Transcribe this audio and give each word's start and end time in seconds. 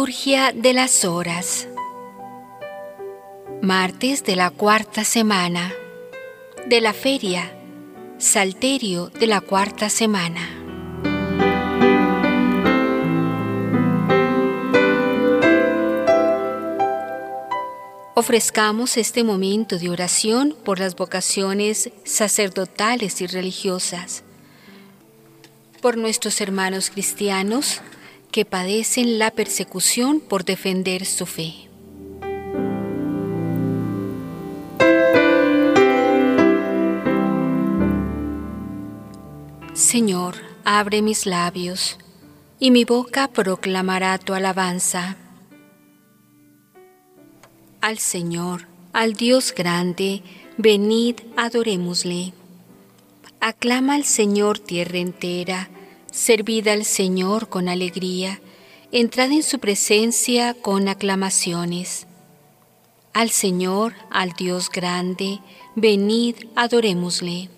Liturgia 0.00 0.52
de 0.54 0.72
las 0.72 1.04
Horas. 1.04 1.68
Martes 3.60 4.24
de 4.24 4.34
la 4.34 4.48
cuarta 4.48 5.04
semana. 5.04 5.74
De 6.66 6.80
la 6.80 6.94
feria. 6.94 7.54
Salterio 8.16 9.10
de 9.10 9.26
la 9.26 9.42
cuarta 9.42 9.90
semana. 9.90 10.40
Ofrezcamos 18.14 18.96
este 18.96 19.22
momento 19.22 19.78
de 19.78 19.90
oración 19.90 20.56
por 20.64 20.78
las 20.78 20.96
vocaciones 20.96 21.90
sacerdotales 22.04 23.20
y 23.20 23.26
religiosas, 23.26 24.22
por 25.82 25.98
nuestros 25.98 26.40
hermanos 26.40 26.88
cristianos, 26.88 27.82
que 28.30 28.44
padecen 28.44 29.18
la 29.18 29.30
persecución 29.30 30.20
por 30.20 30.44
defender 30.44 31.04
su 31.04 31.26
fe. 31.26 31.54
Señor, 39.74 40.36
abre 40.64 41.02
mis 41.02 41.26
labios, 41.26 41.98
y 42.58 42.70
mi 42.70 42.84
boca 42.84 43.28
proclamará 43.28 44.18
tu 44.18 44.34
alabanza. 44.34 45.16
Al 47.80 47.98
Señor, 47.98 48.66
al 48.92 49.14
Dios 49.14 49.54
grande, 49.54 50.22
venid, 50.58 51.16
adorémosle. 51.36 52.34
Aclama 53.40 53.94
al 53.94 54.04
Señor 54.04 54.58
tierra 54.58 54.98
entera, 54.98 55.70
Servid 56.12 56.66
al 56.66 56.84
Señor 56.84 57.48
con 57.48 57.68
alegría, 57.68 58.40
entrad 58.90 59.30
en 59.30 59.44
su 59.44 59.60
presencia 59.60 60.54
con 60.54 60.88
aclamaciones. 60.88 62.08
Al 63.12 63.30
Señor, 63.30 63.94
al 64.10 64.32
Dios 64.32 64.70
grande, 64.70 65.38
venid, 65.76 66.34
adorémosle. 66.56 67.48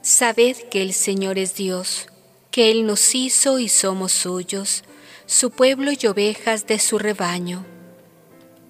Sabed 0.00 0.56
que 0.70 0.80
el 0.80 0.94
Señor 0.94 1.36
es 1.36 1.56
Dios, 1.56 2.08
que 2.50 2.70
Él 2.70 2.86
nos 2.86 3.14
hizo 3.14 3.58
y 3.58 3.68
somos 3.68 4.12
suyos, 4.12 4.82
su 5.26 5.50
pueblo 5.50 5.90
y 5.92 6.06
ovejas 6.06 6.66
de 6.66 6.78
su 6.78 6.98
rebaño. 6.98 7.66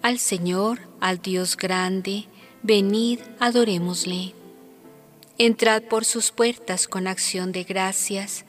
Al 0.03 0.19
Señor, 0.19 0.81
al 0.99 1.23
Dios 1.23 1.57
grande, 1.57 2.27
venid, 2.65 3.21
adorémosle. 3.39 4.35
Entrad 5.39 5.85
por 5.85 6.05
sus 6.05 6.33
puertas 6.33 6.89
con 6.89 7.07
acción 7.07 7.53
de 7.53 7.62
gracias, 7.62 8.45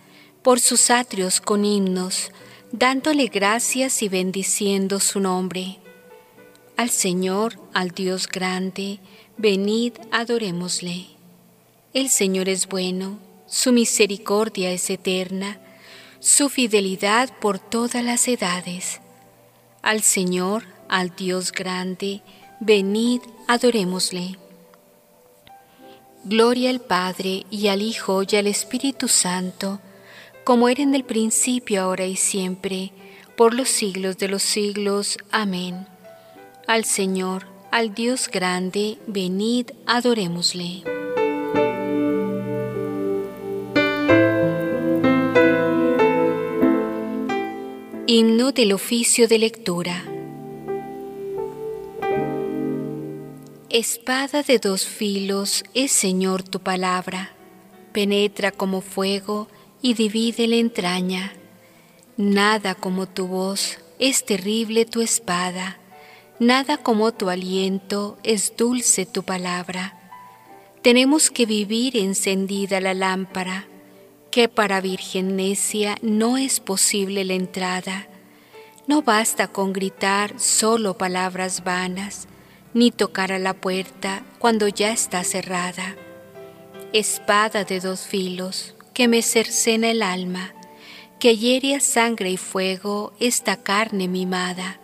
por 0.50 0.60
sus 0.60 0.90
atrios 0.90 1.42
con 1.42 1.64
himnos, 1.64 2.32
dándole 2.72 3.28
gracias 3.28 4.02
y 4.02 4.10
bendiciendo 4.10 5.00
su 5.00 5.20
nombre. 5.20 5.78
Al 6.76 6.90
Señor, 6.90 7.60
al 7.72 7.92
Dios 7.92 8.28
grande, 8.28 8.98
venid, 9.38 9.94
adorémosle. 10.12 11.06
El 11.94 12.10
Señor 12.10 12.50
es 12.50 12.68
bueno, 12.68 13.20
su 13.46 13.72
misericordia 13.72 14.72
es 14.72 14.90
eterna, 14.90 15.60
su 16.20 16.50
fidelidad 16.50 17.30
por 17.38 17.60
todas 17.60 18.04
las 18.04 18.28
edades. 18.28 19.02
Al 19.84 20.02
Señor, 20.02 20.64
al 20.88 21.16
Dios 21.16 21.52
grande, 21.52 22.24
venid, 22.60 23.22
adorémosle. 23.48 24.40
Gloria 26.24 26.72
al 26.72 26.82
Padre 26.82 27.46
y 27.52 27.68
al 27.68 27.84
Hijo 27.84 28.24
y 28.28 28.36
al 28.36 28.48
Espíritu 28.48 29.08
Santo, 29.08 29.80
como 30.50 30.68
era 30.68 30.82
en 30.82 30.96
el 30.96 31.04
principio, 31.04 31.80
ahora 31.80 32.08
y 32.08 32.16
siempre, 32.16 32.92
por 33.38 33.54
los 33.54 33.70
siglos 33.70 34.18
de 34.18 34.28
los 34.30 34.42
siglos. 34.42 35.20
Amén. 35.30 35.86
Al 36.66 36.86
Señor, 36.86 37.46
al 37.70 37.94
Dios 37.94 38.28
grande, 38.34 38.98
venid, 39.06 39.68
adorémosle. 39.86 40.82
Himno 48.08 48.52
del 48.52 48.74
oficio 48.74 49.28
de 49.28 49.38
lectura. 49.38 50.04
Espada 53.70 54.42
de 54.42 54.58
dos 54.58 54.88
filos 54.88 55.64
es 55.76 55.92
Señor 55.92 56.42
tu 56.42 56.60
palabra, 56.60 57.34
penetra 57.94 58.52
como 58.52 58.82
fuego, 58.82 59.48
y 59.82 59.94
divide 59.94 60.48
la 60.48 60.58
entraña. 60.58 61.34
Nada 62.18 62.76
como 62.76 63.08
tu 63.08 63.28
voz, 63.28 63.80
es 64.00 64.26
terrible 64.26 64.86
tu 64.86 65.02
espada, 65.02 65.78
nada 66.40 66.78
como 66.78 67.14
tu 67.14 67.30
aliento, 67.30 68.18
es 68.24 68.56
dulce 68.58 69.06
tu 69.06 69.24
palabra. 69.24 69.96
Tenemos 70.82 71.30
que 71.30 71.46
vivir 71.46 71.98
encendida 71.98 72.80
la 72.80 72.94
lámpara, 72.94 73.68
que 74.32 74.48
para 74.48 74.80
virgen 74.80 75.36
necia 75.36 75.98
no 76.02 76.38
es 76.38 76.60
posible 76.60 77.26
la 77.26 77.34
entrada. 77.34 78.08
No 78.88 79.02
basta 79.02 79.48
con 79.48 79.74
gritar 79.74 80.40
solo 80.40 80.98
palabras 80.98 81.64
vanas, 81.64 82.28
ni 82.74 82.92
tocar 82.92 83.32
a 83.32 83.40
la 83.40 83.54
puerta 83.54 84.24
cuando 84.40 84.68
ya 84.68 84.92
está 84.92 85.24
cerrada. 85.24 85.96
Espada 86.94 87.66
de 87.66 87.80
dos 87.80 88.02
filos, 88.02 88.76
que 89.00 89.08
me 89.08 89.22
cercena 89.22 89.92
el 89.92 90.04
alma, 90.04 90.54
que 91.22 91.38
hiere 91.38 91.74
a 91.74 91.80
sangre 91.80 92.32
y 92.32 92.36
fuego 92.36 93.14
esta 93.22 93.56
carne 93.56 94.10
mimada, 94.10 94.82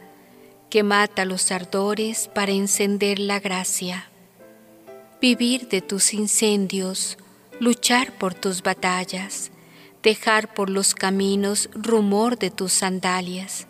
que 0.69 0.83
mata 0.83 1.25
los 1.25 1.51
ardores 1.51 2.29
para 2.33 2.53
encender 2.53 3.19
la 3.19 3.41
gracia. 3.41 4.09
Vivir 5.19 5.67
de 5.67 5.81
tus 5.81 6.13
incendios, 6.13 7.17
luchar 7.59 8.13
por 8.13 8.33
tus 8.33 8.63
batallas, 8.63 9.51
dejar 10.01 10.53
por 10.53 10.69
los 10.69 10.95
caminos 10.95 11.69
rumor 11.73 12.39
de 12.39 12.51
tus 12.51 12.71
sandalias. 12.71 13.67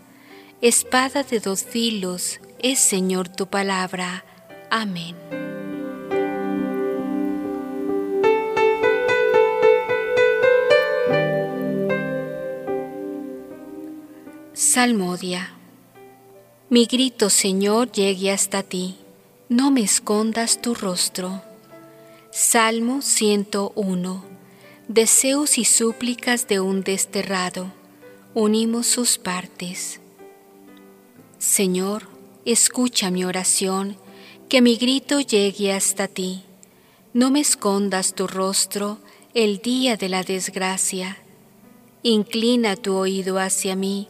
Espada 0.61 1.23
de 1.23 1.39
dos 1.39 1.63
filos 1.63 2.39
es 2.59 2.77
Señor 2.77 3.29
tu 3.29 3.47
palabra. 3.47 4.23
Amén. 4.69 5.15
Salmodia. 14.75 15.53
Mi 16.69 16.85
grito, 16.85 17.29
Señor, 17.29 17.93
llegue 17.93 18.29
hasta 18.29 18.61
ti, 18.61 18.97
no 19.47 19.71
me 19.71 19.79
escondas 19.79 20.61
tu 20.61 20.73
rostro. 20.73 21.41
Salmo 22.29 23.01
101. 23.01 24.25
Deseos 24.89 25.57
y 25.59 25.63
súplicas 25.63 26.49
de 26.49 26.59
un 26.59 26.83
desterrado. 26.83 27.71
Unimos 28.33 28.87
sus 28.87 29.17
partes. 29.17 30.01
Señor, 31.37 32.09
escucha 32.43 33.11
mi 33.11 33.23
oración, 33.23 33.95
que 34.49 34.61
mi 34.61 34.75
grito 34.75 35.21
llegue 35.21 35.71
hasta 35.71 36.09
ti. 36.09 36.43
No 37.13 37.31
me 37.31 37.39
escondas 37.39 38.13
tu 38.13 38.27
rostro 38.27 38.97
el 39.33 39.59
día 39.59 39.95
de 39.95 40.09
la 40.09 40.23
desgracia. 40.23 41.17
Inclina 42.03 42.75
tu 42.75 42.93
oído 42.93 43.39
hacia 43.39 43.77
mí 43.77 44.09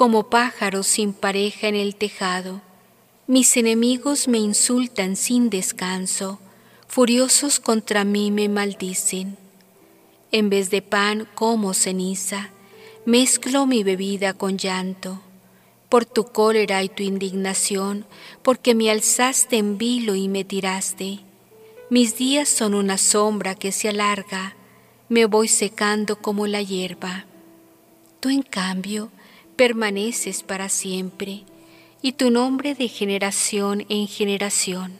como 0.00 0.30
pájaro 0.30 0.82
sin 0.82 1.12
pareja 1.12 1.68
en 1.68 1.74
el 1.74 1.94
tejado. 1.94 2.62
Mis 3.26 3.58
enemigos 3.58 4.28
me 4.28 4.38
insultan 4.38 5.14
sin 5.14 5.50
descanso, 5.50 6.38
furiosos 6.88 7.60
contra 7.60 8.04
mí 8.04 8.30
me 8.30 8.48
maldicen. 8.48 9.36
En 10.32 10.48
vez 10.48 10.70
de 10.70 10.80
pan 10.80 11.28
como 11.34 11.74
ceniza, 11.74 12.48
mezclo 13.04 13.66
mi 13.66 13.84
bebida 13.84 14.32
con 14.32 14.56
llanto. 14.56 15.20
Por 15.90 16.06
tu 16.06 16.24
cólera 16.32 16.82
y 16.82 16.88
tu 16.88 17.02
indignación, 17.02 18.06
porque 18.40 18.74
me 18.74 18.90
alzaste 18.90 19.58
en 19.58 19.76
vilo 19.76 20.14
y 20.14 20.28
me 20.28 20.44
tiraste. 20.44 21.18
Mis 21.90 22.16
días 22.16 22.48
son 22.48 22.72
una 22.72 22.96
sombra 22.96 23.54
que 23.54 23.70
se 23.70 23.90
alarga, 23.90 24.56
me 25.10 25.26
voy 25.26 25.46
secando 25.46 26.16
como 26.16 26.46
la 26.46 26.62
hierba. 26.62 27.26
Tú 28.20 28.30
en 28.30 28.40
cambio 28.40 29.10
permaneces 29.60 30.42
para 30.42 30.70
siempre, 30.70 31.44
y 32.00 32.12
tu 32.12 32.30
nombre 32.30 32.74
de 32.74 32.88
generación 32.88 33.84
en 33.90 34.08
generación. 34.08 34.98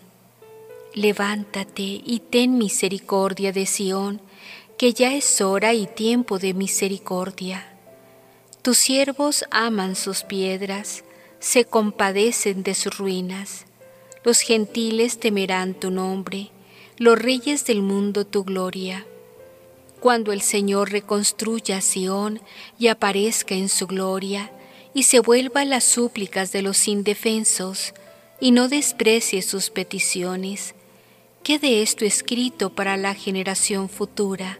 Levántate 0.93 2.03
y 2.05 2.21
ten 2.29 2.59
misericordia 2.59 3.53
de 3.53 3.65
Sión, 3.65 4.21
que 4.77 4.93
ya 4.93 5.15
es 5.15 5.41
hora 5.41 5.73
y 5.73 5.87
tiempo 5.87 6.39
de 6.39 6.53
misericordia. 6.53 7.73
Tus 8.61 8.77
siervos 8.77 9.47
aman 9.51 9.97
sus 9.97 10.25
piedras, 10.25 11.05
se 11.39 11.65
compadecen 11.65 12.63
de 12.63 12.75
sus 12.75 12.99
ruinas. 12.99 13.65
Los 14.25 14.41
gentiles 14.41 15.19
temerán 15.19 15.73
tu 15.73 15.91
nombre, 15.91 16.51
los 16.99 17.19
reyes 17.19 17.65
del 17.65 17.81
mundo 17.81 18.27
tu 18.27 18.45
gloria. 18.45 19.07
Cuando 20.01 20.33
el 20.33 20.41
Señor 20.41 20.91
reconstruya 20.91 21.83
Sión 21.83 22.41
y 22.79 22.89
aparezca 22.89 23.55
en 23.55 23.69
su 23.69 23.87
gloria, 23.87 24.51
y 24.95 25.05
se 25.05 25.21
vuelva 25.21 25.65
las 25.67 25.85
súplicas 25.85 26.53
de 26.53 26.63
los 26.63 26.89
indefensos, 26.89 27.93
y 28.41 28.51
no 28.51 28.69
desprecie 28.69 29.43
sus 29.43 29.69
peticiones, 29.69 30.75
quede 31.43 31.83
esto 31.83 32.07
escrito 32.07 32.71
para 32.71 32.97
la 32.97 33.15
generación 33.15 33.91
futura, 33.91 34.59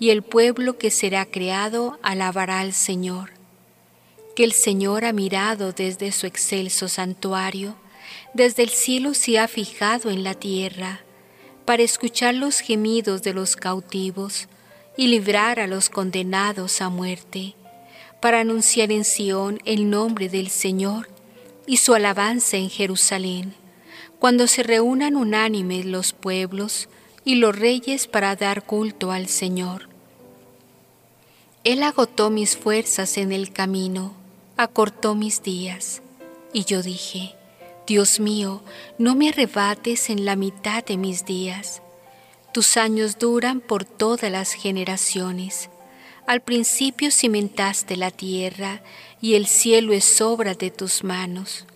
y 0.00 0.08
el 0.08 0.22
pueblo 0.22 0.78
que 0.78 0.90
será 0.90 1.26
creado 1.26 1.98
alabará 2.02 2.60
al 2.60 2.72
Señor. 2.72 3.32
Que 4.34 4.44
el 4.44 4.52
Señor 4.52 5.04
ha 5.04 5.12
mirado 5.12 5.72
desde 5.72 6.12
su 6.12 6.26
excelso 6.26 6.88
santuario, 6.88 7.76
desde 8.32 8.62
el 8.62 8.70
cielo 8.70 9.12
se 9.12 9.38
ha 9.38 9.48
fijado 9.48 10.10
en 10.10 10.24
la 10.24 10.34
tierra, 10.34 11.00
para 11.66 11.82
escuchar 11.82 12.34
los 12.34 12.60
gemidos 12.60 13.22
de 13.22 13.34
los 13.34 13.54
cautivos 13.54 14.48
y 14.98 15.06
librar 15.06 15.60
a 15.60 15.68
los 15.68 15.90
condenados 15.90 16.82
a 16.82 16.88
muerte, 16.88 17.54
para 18.20 18.40
anunciar 18.40 18.90
en 18.90 19.04
Sión 19.04 19.60
el 19.64 19.88
nombre 19.88 20.28
del 20.28 20.50
Señor 20.50 21.08
y 21.68 21.76
su 21.76 21.94
alabanza 21.94 22.56
en 22.56 22.68
Jerusalén, 22.68 23.54
cuando 24.18 24.48
se 24.48 24.64
reúnan 24.64 25.14
unánimes 25.14 25.86
los 25.86 26.12
pueblos 26.12 26.88
y 27.24 27.36
los 27.36 27.56
reyes 27.56 28.08
para 28.08 28.34
dar 28.34 28.64
culto 28.64 29.12
al 29.12 29.28
Señor. 29.28 29.88
Él 31.62 31.84
agotó 31.84 32.28
mis 32.30 32.56
fuerzas 32.56 33.18
en 33.18 33.30
el 33.30 33.52
camino, 33.52 34.14
acortó 34.56 35.14
mis 35.14 35.44
días. 35.44 36.02
Y 36.52 36.64
yo 36.64 36.82
dije, 36.82 37.36
Dios 37.86 38.18
mío, 38.18 38.62
no 38.98 39.14
me 39.14 39.28
arrebates 39.28 40.10
en 40.10 40.24
la 40.24 40.34
mitad 40.34 40.84
de 40.84 40.96
mis 40.96 41.24
días. 41.24 41.82
Tus 42.52 42.76
años 42.76 43.18
duran 43.18 43.60
por 43.60 43.84
todas 43.84 44.30
las 44.30 44.52
generaciones. 44.52 45.70
Al 46.26 46.40
principio 46.40 47.10
cimentaste 47.10 47.96
la 47.96 48.10
tierra 48.10 48.82
y 49.20 49.34
el 49.34 49.46
cielo 49.46 49.92
es 49.92 50.20
obra 50.20 50.54
de 50.54 50.70
tus 50.70 51.04
manos. 51.04 51.66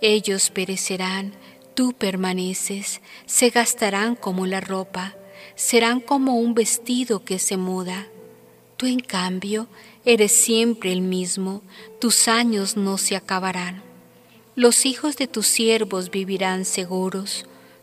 Ellos 0.00 0.50
perecerán, 0.50 1.32
tú 1.74 1.92
permaneces, 1.92 3.00
se 3.26 3.50
gastarán 3.50 4.16
como 4.16 4.46
la 4.46 4.60
ropa, 4.60 5.14
serán 5.54 6.00
como 6.00 6.36
un 6.36 6.54
vestido 6.54 7.24
que 7.24 7.38
se 7.38 7.56
muda. 7.56 8.06
Tú 8.76 8.86
en 8.86 9.00
cambio 9.00 9.68
Eres 10.06 10.30
siempre 10.30 10.92
el 10.92 11.00
mismo, 11.00 11.62
tus 11.98 12.28
años 12.28 12.76
no 12.76 12.96
se 12.96 13.16
acabarán. 13.16 13.82
Los 14.54 14.86
hijos 14.86 15.16
de 15.16 15.26
tus 15.26 15.48
siervos 15.48 16.12
vivirán 16.12 16.64
seguros, 16.64 17.44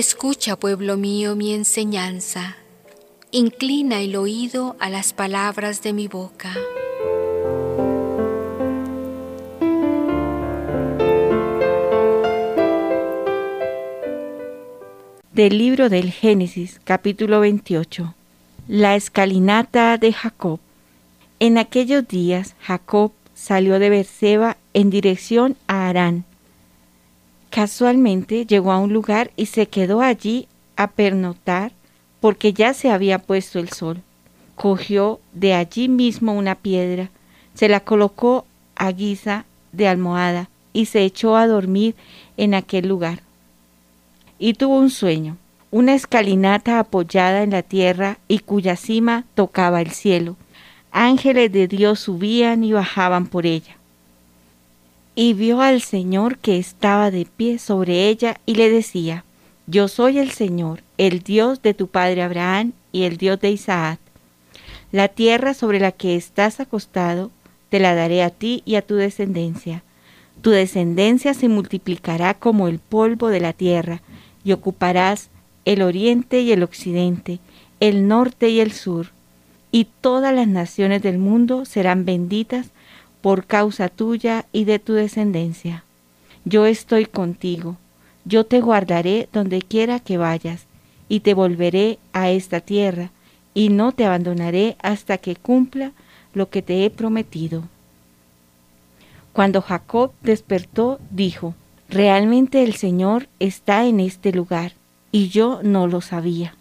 Escucha, 0.00 0.56
pueblo 0.56 0.96
mío, 0.96 1.36
mi 1.36 1.52
enseñanza. 1.52 2.56
Inclina 3.32 4.00
el 4.00 4.16
oído 4.16 4.74
a 4.80 4.88
las 4.88 5.12
palabras 5.12 5.82
de 5.82 5.92
mi 5.92 6.08
boca. 6.08 6.54
Del 15.32 15.58
libro 15.58 15.90
del 15.90 16.10
Génesis, 16.10 16.80
capítulo 16.82 17.40
28. 17.40 18.14
La 18.68 18.96
escalinata 18.96 19.98
de 19.98 20.14
Jacob. 20.14 20.60
En 21.40 21.58
aquellos 21.58 22.08
días 22.08 22.54
Jacob 22.62 23.12
salió 23.34 23.78
de 23.78 23.90
Berseba 23.90 24.56
en 24.72 24.88
dirección 24.88 25.58
a 25.66 25.90
Arán 25.90 26.24
Casualmente 27.50 28.46
llegó 28.46 28.70
a 28.70 28.78
un 28.78 28.92
lugar 28.92 29.32
y 29.36 29.46
se 29.46 29.66
quedó 29.66 30.02
allí 30.02 30.46
a 30.76 30.86
pernotar 30.86 31.72
porque 32.20 32.52
ya 32.52 32.74
se 32.74 32.90
había 32.90 33.18
puesto 33.18 33.58
el 33.58 33.70
sol. 33.70 34.02
Cogió 34.54 35.18
de 35.32 35.54
allí 35.54 35.88
mismo 35.88 36.32
una 36.32 36.54
piedra, 36.54 37.10
se 37.54 37.68
la 37.68 37.80
colocó 37.80 38.46
a 38.76 38.92
guisa 38.92 39.46
de 39.72 39.88
almohada 39.88 40.48
y 40.72 40.86
se 40.86 41.02
echó 41.02 41.36
a 41.36 41.48
dormir 41.48 41.96
en 42.36 42.54
aquel 42.54 42.86
lugar. 42.86 43.20
Y 44.38 44.54
tuvo 44.54 44.78
un 44.78 44.90
sueño, 44.90 45.36
una 45.72 45.94
escalinata 45.94 46.78
apoyada 46.78 47.42
en 47.42 47.50
la 47.50 47.62
tierra 47.62 48.18
y 48.28 48.38
cuya 48.38 48.76
cima 48.76 49.24
tocaba 49.34 49.80
el 49.80 49.90
cielo. 49.90 50.36
Ángeles 50.92 51.50
de 51.50 51.66
Dios 51.66 51.98
subían 51.98 52.62
y 52.62 52.72
bajaban 52.72 53.26
por 53.26 53.44
ella 53.44 53.79
y 55.22 55.34
vio 55.34 55.60
al 55.60 55.82
Señor 55.82 56.38
que 56.38 56.56
estaba 56.56 57.10
de 57.10 57.26
pie 57.26 57.58
sobre 57.58 58.08
ella 58.08 58.40
y 58.46 58.54
le 58.54 58.70
decía, 58.70 59.26
Yo 59.66 59.86
soy 59.86 60.18
el 60.18 60.30
Señor, 60.30 60.82
el 60.96 61.20
Dios 61.20 61.60
de 61.60 61.74
tu 61.74 61.88
padre 61.88 62.22
Abraham 62.22 62.72
y 62.90 63.02
el 63.02 63.18
Dios 63.18 63.38
de 63.38 63.50
Isaac. 63.50 64.00
La 64.92 65.08
tierra 65.08 65.52
sobre 65.52 65.78
la 65.78 65.92
que 65.92 66.16
estás 66.16 66.58
acostado, 66.58 67.30
te 67.68 67.80
la 67.80 67.94
daré 67.94 68.22
a 68.22 68.30
ti 68.30 68.62
y 68.64 68.76
a 68.76 68.80
tu 68.80 68.94
descendencia. 68.94 69.82
Tu 70.40 70.52
descendencia 70.52 71.34
se 71.34 71.50
multiplicará 71.50 72.32
como 72.32 72.66
el 72.66 72.78
polvo 72.78 73.28
de 73.28 73.40
la 73.40 73.52
tierra, 73.52 74.00
y 74.42 74.52
ocuparás 74.52 75.28
el 75.66 75.82
oriente 75.82 76.40
y 76.40 76.52
el 76.52 76.62
occidente, 76.62 77.40
el 77.80 78.08
norte 78.08 78.48
y 78.48 78.60
el 78.60 78.72
sur, 78.72 79.08
y 79.70 79.86
todas 80.00 80.34
las 80.34 80.48
naciones 80.48 81.02
del 81.02 81.18
mundo 81.18 81.66
serán 81.66 82.06
benditas 82.06 82.70
por 83.20 83.46
causa 83.46 83.88
tuya 83.88 84.46
y 84.52 84.64
de 84.64 84.78
tu 84.78 84.94
descendencia. 84.94 85.84
Yo 86.44 86.66
estoy 86.66 87.06
contigo, 87.06 87.76
yo 88.24 88.44
te 88.44 88.60
guardaré 88.60 89.28
donde 89.32 89.62
quiera 89.62 90.00
que 90.00 90.16
vayas, 90.16 90.64
y 91.08 91.20
te 91.20 91.34
volveré 91.34 91.98
a 92.12 92.30
esta 92.30 92.60
tierra, 92.60 93.10
y 93.52 93.68
no 93.68 93.92
te 93.92 94.04
abandonaré 94.04 94.76
hasta 94.80 95.18
que 95.18 95.36
cumpla 95.36 95.92
lo 96.34 96.50
que 96.50 96.62
te 96.62 96.84
he 96.84 96.90
prometido. 96.90 97.64
Cuando 99.32 99.60
Jacob 99.60 100.12
despertó, 100.22 100.98
dijo, 101.10 101.54
Realmente 101.88 102.62
el 102.62 102.74
Señor 102.74 103.28
está 103.40 103.84
en 103.84 103.98
este 103.98 104.32
lugar, 104.32 104.72
y 105.10 105.28
yo 105.28 105.60
no 105.62 105.88
lo 105.88 106.00
sabía. 106.00 106.54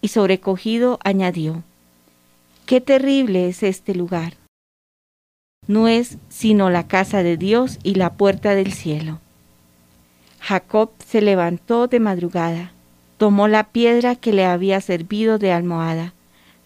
Y 0.00 0.08
sobrecogido 0.08 0.98
añadió, 1.04 1.62
Qué 2.64 2.80
terrible 2.80 3.48
es 3.48 3.62
este 3.62 3.94
lugar 3.94 4.34
no 5.66 5.88
es 5.88 6.18
sino 6.28 6.70
la 6.70 6.86
casa 6.86 7.22
de 7.22 7.36
Dios 7.36 7.78
y 7.82 7.94
la 7.94 8.14
puerta 8.14 8.54
del 8.54 8.72
cielo. 8.72 9.20
Jacob 10.40 10.90
se 11.04 11.20
levantó 11.20 11.88
de 11.88 11.98
madrugada, 11.98 12.72
tomó 13.18 13.48
la 13.48 13.64
piedra 13.64 14.14
que 14.14 14.32
le 14.32 14.44
había 14.44 14.80
servido 14.80 15.38
de 15.38 15.52
almohada, 15.52 16.12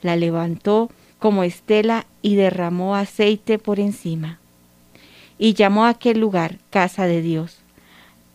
la 0.03 0.17
levantó 0.17 0.91
como 1.19 1.45
estela 1.45 2.07
y 2.23 2.35
derramó 2.35 2.95
aceite 2.95 3.59
por 3.59 3.81
encima. 3.81 4.39
Y 5.39 5.55
llamó 5.55 5.85
a 5.85 5.91
aquel 5.91 6.19
lugar 6.19 6.59
casa 6.71 7.07
de 7.07 7.23
Dios. 7.23 7.59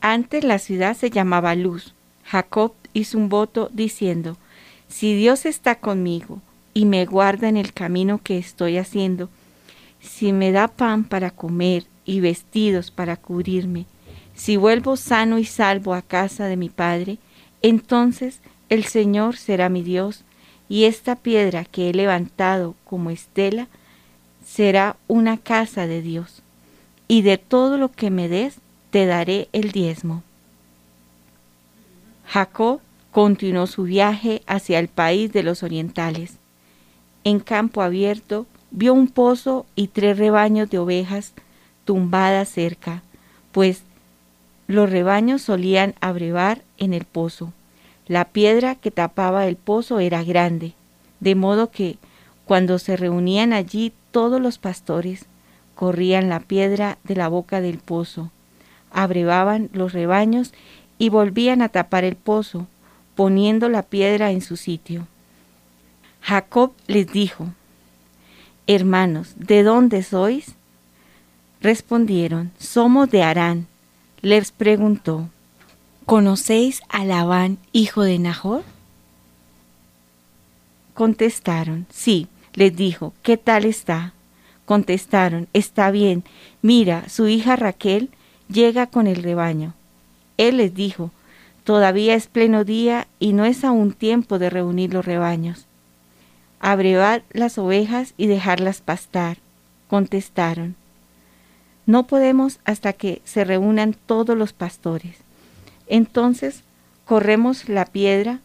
Antes 0.01 0.43
la 0.43 0.59
ciudad 0.59 0.95
se 0.95 1.09
llamaba 1.09 1.55
Luz. 1.55 1.93
Jacob 2.23 2.73
hizo 2.93 3.17
un 3.17 3.29
voto 3.29 3.69
diciendo, 3.73 4.37
Si 4.87 5.15
Dios 5.15 5.45
está 5.45 5.75
conmigo 5.75 6.41
y 6.73 6.85
me 6.85 7.05
guarda 7.05 7.49
en 7.49 7.57
el 7.57 7.73
camino 7.73 8.19
que 8.23 8.37
estoy 8.37 8.77
haciendo, 8.77 9.29
si 10.05 10.31
me 10.31 10.51
da 10.51 10.67
pan 10.67 11.03
para 11.03 11.31
comer 11.31 11.85
y 12.05 12.19
vestidos 12.19 12.91
para 12.91 13.17
cubrirme, 13.17 13.85
si 14.35 14.57
vuelvo 14.57 14.97
sano 14.97 15.39
y 15.39 15.45
salvo 15.45 15.93
a 15.93 16.01
casa 16.01 16.45
de 16.45 16.57
mi 16.57 16.69
Padre, 16.69 17.17
entonces 17.61 18.39
el 18.69 18.85
Señor 18.85 19.37
será 19.37 19.69
mi 19.69 19.81
Dios, 19.81 20.23
y 20.67 20.85
esta 20.85 21.15
piedra 21.15 21.63
que 21.63 21.89
he 21.89 21.93
levantado 21.93 22.75
como 22.85 23.11
estela 23.11 23.67
será 24.45 24.95
una 25.07 25.37
casa 25.37 25.87
de 25.87 26.01
Dios. 26.01 26.41
y 27.07 27.21
de 27.21 27.37
todo 27.37 27.77
lo 27.77 27.91
que 27.91 28.09
me 28.09 28.27
des 28.27 28.57
te 28.89 29.05
daré 29.05 29.47
el 29.51 29.71
diezmo. 29.71 30.23
Jacob 32.27 32.79
continuó 33.11 33.67
su 33.67 33.83
viaje 33.83 34.41
hacia 34.47 34.79
el 34.79 34.87
país 34.87 35.31
de 35.31 35.43
los 35.43 35.63
orientales. 35.63 36.33
En 37.23 37.39
campo 37.39 37.81
abierto 37.81 38.45
vio 38.75 38.93
un 38.93 39.07
pozo 39.07 39.65
y 39.75 39.87
tres 39.87 40.17
rebaños 40.17 40.69
de 40.69 40.79
ovejas 40.79 41.31
tumbadas 41.85 42.49
cerca, 42.49 43.03
pues 43.53 43.83
los 44.67 44.89
rebaños 44.89 45.41
solían 45.41 45.95
abrevar 46.01 46.61
en 46.77 46.93
el 46.93 47.05
pozo. 47.05 47.53
La 48.05 48.25
piedra 48.25 48.75
que 48.75 48.91
tapaba 48.91 49.47
el 49.47 49.55
pozo 49.55 49.99
era 49.99 50.23
grande, 50.23 50.73
de 51.21 51.35
modo 51.35 51.71
que 51.71 51.97
cuando 52.43 52.77
se 52.77 52.97
reunían 52.97 53.53
allí 53.53 53.93
todos 54.11 54.41
los 54.41 54.57
pastores, 54.57 55.25
corrían 55.73 56.27
la 56.27 56.41
piedra 56.41 56.97
de 57.05 57.15
la 57.15 57.29
boca 57.29 57.61
del 57.61 57.77
pozo, 57.77 58.29
abrevaban 58.91 59.69
los 59.71 59.93
rebaños 59.93 60.53
y 60.97 61.09
volvían 61.09 61.61
a 61.61 61.69
tapar 61.69 62.03
el 62.03 62.17
pozo, 62.17 62.67
poniendo 63.15 63.69
la 63.69 63.83
piedra 63.83 64.31
en 64.31 64.41
su 64.41 64.57
sitio. 64.57 65.07
Jacob 66.21 66.73
les 66.87 67.07
dijo, 67.07 67.47
Hermanos, 68.67 69.33
¿de 69.37 69.61
dónde 69.61 70.01
sois? 70.01 70.55
Respondieron, 71.61 72.51
somos 72.57 73.09
de 73.11 73.21
Harán. 73.21 73.67
Les 74.21 74.51
preguntó, 74.51 75.29
¿conocéis 76.05 76.81
a 76.89 77.05
Labán, 77.05 77.59
hijo 77.73 78.01
de 78.01 78.17
Nahor? 78.17 78.63
Contestaron, 80.95 81.85
sí. 81.91 82.27
Les 82.53 82.75
dijo, 82.75 83.13
¿qué 83.21 83.37
tal 83.37 83.65
está? 83.65 84.13
Contestaron, 84.65 85.47
está 85.53 85.91
bien. 85.91 86.23
Mira, 86.61 87.07
su 87.07 87.27
hija 87.27 87.55
Raquel 87.55 88.09
llega 88.47 88.87
con 88.87 89.05
el 89.05 89.21
rebaño. 89.21 89.73
Él 90.37 90.57
les 90.57 90.73
dijo, 90.73 91.11
todavía 91.65 92.15
es 92.15 92.27
pleno 92.27 92.63
día 92.63 93.07
y 93.19 93.33
no 93.33 93.45
es 93.45 93.63
aún 93.63 93.93
tiempo 93.93 94.39
de 94.39 94.49
reunir 94.49 94.93
los 94.93 95.05
rebaños. 95.05 95.64
Abrevad 96.59 97.21
las 97.31 97.57
ovejas 97.57 98.13
y 98.17 98.27
dejarlas 98.27 98.81
pastar. 98.81 99.37
Contestaron, 99.87 100.75
no 101.85 102.07
podemos 102.07 102.59
hasta 102.65 102.93
que 102.93 103.21
se 103.25 103.43
reúnan 103.43 103.95
todos 104.05 104.35
los 104.35 104.53
pastores. 104.53 105.17
Entonces 105.87 106.61
corremos 107.05 107.69
la 107.69 107.85
piedra, 107.85 108.39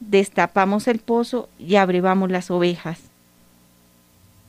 destapamos 0.00 0.86
el 0.86 0.98
pozo 0.98 1.48
y 1.58 1.76
abrevamos 1.76 2.30
las 2.30 2.50
ovejas. 2.50 3.00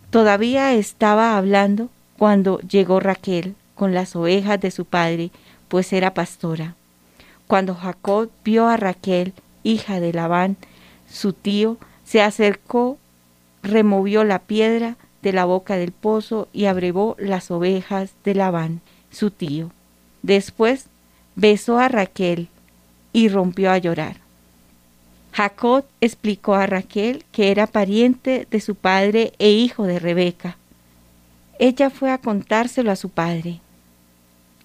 Todavía 0.09 0.73
estaba 0.73 1.37
hablando 1.37 1.89
cuando 2.17 2.59
llegó 2.59 2.99
Raquel 2.99 3.55
con 3.73 3.93
las 3.93 4.15
ovejas 4.15 4.59
de 4.59 4.71
su 4.71 4.85
padre, 4.85 5.31
pues 5.67 5.93
era 5.93 6.13
pastora. 6.13 6.75
Cuando 7.47 7.75
Jacob 7.75 8.29
vio 8.43 8.67
a 8.67 8.77
Raquel, 8.77 9.33
hija 9.63 9.99
de 9.99 10.13
Labán, 10.13 10.57
su 11.09 11.33
tío, 11.33 11.77
se 12.05 12.21
acercó, 12.21 12.97
removió 13.63 14.23
la 14.23 14.39
piedra 14.39 14.95
de 15.21 15.33
la 15.33 15.45
boca 15.45 15.75
del 15.75 15.91
pozo 15.91 16.47
y 16.53 16.65
abrevó 16.65 17.15
las 17.19 17.51
ovejas 17.51 18.13
de 18.23 18.35
Labán, 18.35 18.81
su 19.11 19.31
tío. 19.31 19.71
Después 20.21 20.85
besó 21.35 21.79
a 21.79 21.87
Raquel 21.87 22.47
y 23.11 23.27
rompió 23.27 23.71
a 23.71 23.77
llorar. 23.77 24.17
Jacob 25.31 25.83
explicó 25.99 26.53
a 26.53 26.65
Raquel 26.65 27.25
que 27.31 27.51
era 27.51 27.67
pariente 27.67 28.47
de 28.49 28.61
su 28.61 28.75
padre 28.75 29.33
e 29.37 29.51
hijo 29.51 29.83
de 29.83 29.99
Rebeca. 29.99 30.57
Ella 31.59 31.89
fue 31.89 32.11
a 32.11 32.19
contárselo 32.19 32.91
a 32.91 32.95
su 32.95 33.09
padre. 33.09 33.59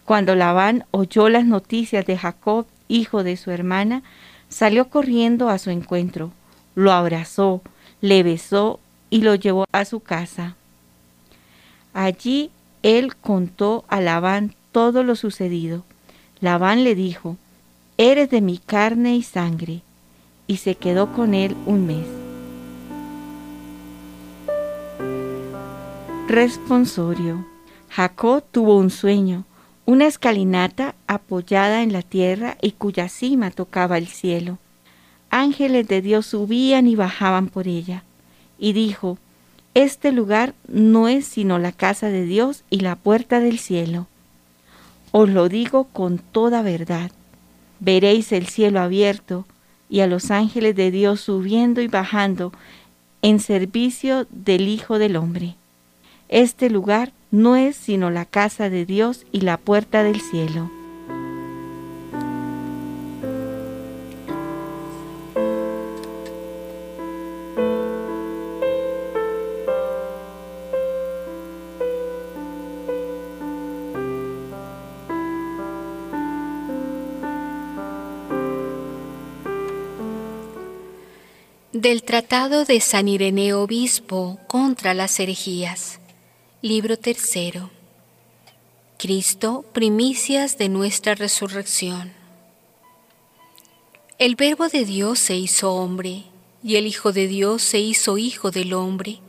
Cuando 0.05 0.35
Labán 0.35 0.85
oyó 0.91 1.29
las 1.29 1.45
noticias 1.45 2.05
de 2.05 2.17
Jacob, 2.17 2.67
hijo 2.89 3.25
de 3.25 3.37
su 3.37 3.51
hermana, 3.51 4.03
salió 4.49 4.89
corriendo 4.89 5.49
a 5.49 5.59
su 5.59 5.71
encuentro, 5.71 6.33
lo 6.75 6.93
abrazó, 6.93 7.63
le 8.01 8.23
besó 8.23 8.81
y 9.11 9.23
lo 9.23 9.35
llevó 9.35 9.65
a 9.73 9.85
su 9.85 10.01
casa. 10.01 10.57
Allí 11.93 12.51
él 12.83 13.17
contó 13.17 13.85
a 13.89 14.01
Labán 14.01 14.55
todo 14.73 15.03
lo 15.03 15.17
sucedido. 15.17 15.85
Labán 16.41 16.85
le 16.85 16.95
dijo, 16.95 17.37
Eres 17.99 18.31
de 18.31 18.41
mi 18.41 18.59
carne 18.59 19.17
y 19.17 19.23
sangre, 19.23 19.83
y 20.47 20.57
se 20.57 20.75
quedó 20.77 21.13
con 21.13 21.35
él 21.35 21.55
un 21.67 21.87
mes. 21.87 22.07
Responsorio. 26.29 27.45
Jacob 27.91 28.45
tuvo 28.51 28.77
un 28.77 28.91
sueño, 28.91 29.45
una 29.85 30.07
escalinata 30.07 30.95
apoyada 31.09 31.83
en 31.83 31.93
la 31.93 32.03
tierra 32.03 32.57
y 32.63 32.73
cuya 32.73 33.09
cima 33.09 33.51
tocaba 33.51 33.99
el 33.99 34.07
cielo. 34.07 34.59
Ángeles 35.31 35.87
de 35.87 36.03
Dios 36.03 36.27
subían 36.27 36.87
y 36.87 36.97
bajaban 36.97 37.49
por 37.49 37.69
ella 37.69 38.03
y 38.59 38.73
dijo, 38.73 39.19
Este 39.75 40.13
lugar 40.13 40.55
no 40.69 41.09
es 41.09 41.25
sino 41.25 41.59
la 41.59 41.73
casa 41.73 42.09
de 42.09 42.25
Dios 42.25 42.65
y 42.69 42.81
la 42.81 42.97
puerta 42.97 43.41
del 43.41 43.59
cielo. 43.59 44.07
Os 45.13 45.29
lo 45.29 45.49
digo 45.49 45.85
con 45.85 46.19
toda 46.19 46.63
verdad. 46.63 47.11
Veréis 47.79 48.33
el 48.33 48.47
cielo 48.47 48.81
abierto 48.81 49.47
y 49.89 50.01
a 50.01 50.07
los 50.07 50.31
ángeles 50.31 50.77
de 50.77 50.91
Dios 50.91 51.21
subiendo 51.21 51.81
y 51.81 51.89
bajando 51.89 52.53
en 53.23 53.41
servicio 53.41 54.27
del 54.31 54.69
Hijo 54.69 54.99
del 54.99 55.17
Hombre. 55.17 55.57
Este 56.29 56.71
lugar 56.71 57.13
no 57.31 57.57
es 57.57 57.77
sino 57.77 58.11
la 58.11 58.25
casa 58.25 58.71
de 58.71 58.87
Dios 58.87 59.27
y 59.33 59.41
la 59.41 59.57
puerta 59.57 60.03
del 60.03 60.21
cielo. 60.21 60.71
Del 81.81 82.03
Tratado 82.03 82.67
de 82.67 82.79
San 82.83 83.09
Ireneo 83.09 83.63
Obispo 83.63 84.39
contra 84.49 84.93
las 84.93 85.19
herejías. 85.19 85.99
Libro 86.61 86.99
tercero. 86.99 87.71
Cristo, 88.99 89.65
primicias 89.73 90.59
de 90.59 90.69
nuestra 90.69 91.15
resurrección. 91.15 92.13
El 94.19 94.37
Verbo 94.37 94.69
de 94.69 94.85
Dios 94.85 95.21
se 95.21 95.37
hizo 95.37 95.73
hombre, 95.73 96.25
y 96.63 96.77
el 96.77 96.87
Hijo 96.87 97.13
de 97.13 97.27
Dios 97.27 97.63
se 97.63 97.79
hizo 97.79 98.19
Hijo 98.19 98.51
del 98.51 98.75
hombre, 98.75 99.21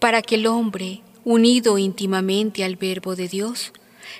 para 0.00 0.20
que 0.20 0.34
el 0.34 0.48
hombre, 0.48 1.02
unido 1.24 1.78
íntimamente 1.78 2.64
al 2.64 2.74
Verbo 2.74 3.14
de 3.14 3.28
Dios, 3.28 3.72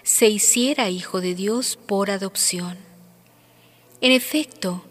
se 0.05 0.29
hiciera 0.29 0.91
Hijo 0.91 1.21
de 1.21 1.35
Dios 1.35 1.77
por 1.89 2.13
adopción. 2.13 2.79
En 4.01 4.13
efecto, 4.13 4.85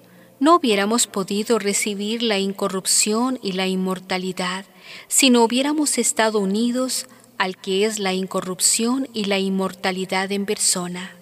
no 0.44 0.58
hubiéramos 0.58 1.08
podido 1.08 1.58
recibir 1.58 2.22
la 2.22 2.38
incorrupción 2.38 3.40
y 3.42 3.54
la 3.54 3.66
inmortalidad 3.66 4.66
si 5.08 5.30
no 5.30 5.42
hubiéramos 5.42 5.98
estado 5.98 6.40
unidos 6.40 7.06
al 7.38 7.56
que 7.56 7.86
es 7.86 7.98
la 7.98 8.12
incorrupción 8.12 9.08
y 9.14 9.24
la 9.24 9.40
inmortalidad 9.40 10.34
en 10.34 10.46
persona. 10.46 11.16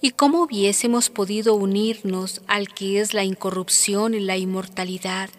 ¿Y 0.00 0.10
cómo 0.10 0.42
hubiésemos 0.42 1.08
podido 1.08 1.54
unirnos 1.54 2.40
al 2.48 2.66
que 2.74 2.98
es 2.98 3.14
la 3.14 3.22
incorrupción 3.22 4.14
y 4.14 4.18
la 4.18 4.36
inmortalidad 4.36 5.30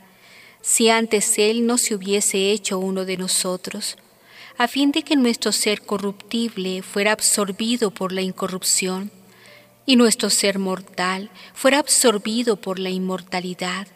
si 0.62 0.88
antes 0.88 1.40
Él 1.40 1.66
no 1.66 1.78
se 1.78 1.94
hubiese 1.94 2.51
hecho 2.51 2.80
uno 2.80 3.04
de 3.04 3.18
nosotros, 3.18 3.98
a 4.58 4.70
fin 4.70 4.94
de 4.94 5.04
que 5.04 5.18
nuestro 5.18 5.51
ser 5.51 5.82
corruptible 5.82 6.84
fuera 6.84 7.12
absorbido 7.12 7.92
por 7.92 8.13
la 8.13 8.22
incorrupción? 8.22 9.12
Y 9.85 9.95
nuestro 9.95 10.29
ser 10.29 10.59
mortal 10.59 11.29
fuera 11.53 11.79
absorbido 11.79 12.55
por 12.55 12.79
la 12.79 12.89
inmortalidad 12.89 13.88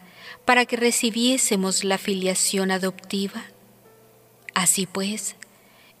para 0.44 0.64
que 0.64 0.76
recibiésemos 0.76 1.84
la 1.84 1.98
filiación 1.98 2.70
adoptiva. 2.70 3.44
Así 4.54 4.86
pues, 4.86 5.36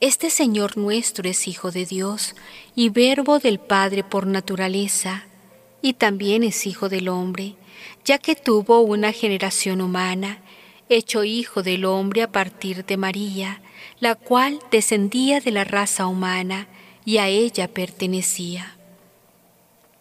este 0.00 0.30
Señor 0.30 0.76
nuestro 0.76 1.28
es 1.28 1.48
Hijo 1.48 1.70
de 1.70 1.86
Dios 1.86 2.34
y 2.74 2.90
Verbo 2.90 3.38
del 3.38 3.58
Padre 3.58 4.04
por 4.04 4.26
naturaleza, 4.26 5.24
y 5.82 5.94
también 5.94 6.42
es 6.42 6.66
Hijo 6.66 6.88
del 6.88 7.08
hombre, 7.08 7.54
ya 8.04 8.18
que 8.18 8.34
tuvo 8.34 8.80
una 8.80 9.12
generación 9.12 9.80
humana, 9.80 10.38
hecho 10.88 11.24
Hijo 11.24 11.62
del 11.62 11.84
hombre 11.84 12.22
a 12.22 12.30
partir 12.30 12.84
de 12.84 12.96
María, 12.96 13.60
la 13.98 14.14
cual 14.14 14.60
descendía 14.70 15.40
de 15.40 15.50
la 15.50 15.64
raza 15.64 16.06
humana 16.06 16.68
y 17.04 17.18
a 17.18 17.28
ella 17.28 17.68
pertenecía. 17.68 18.75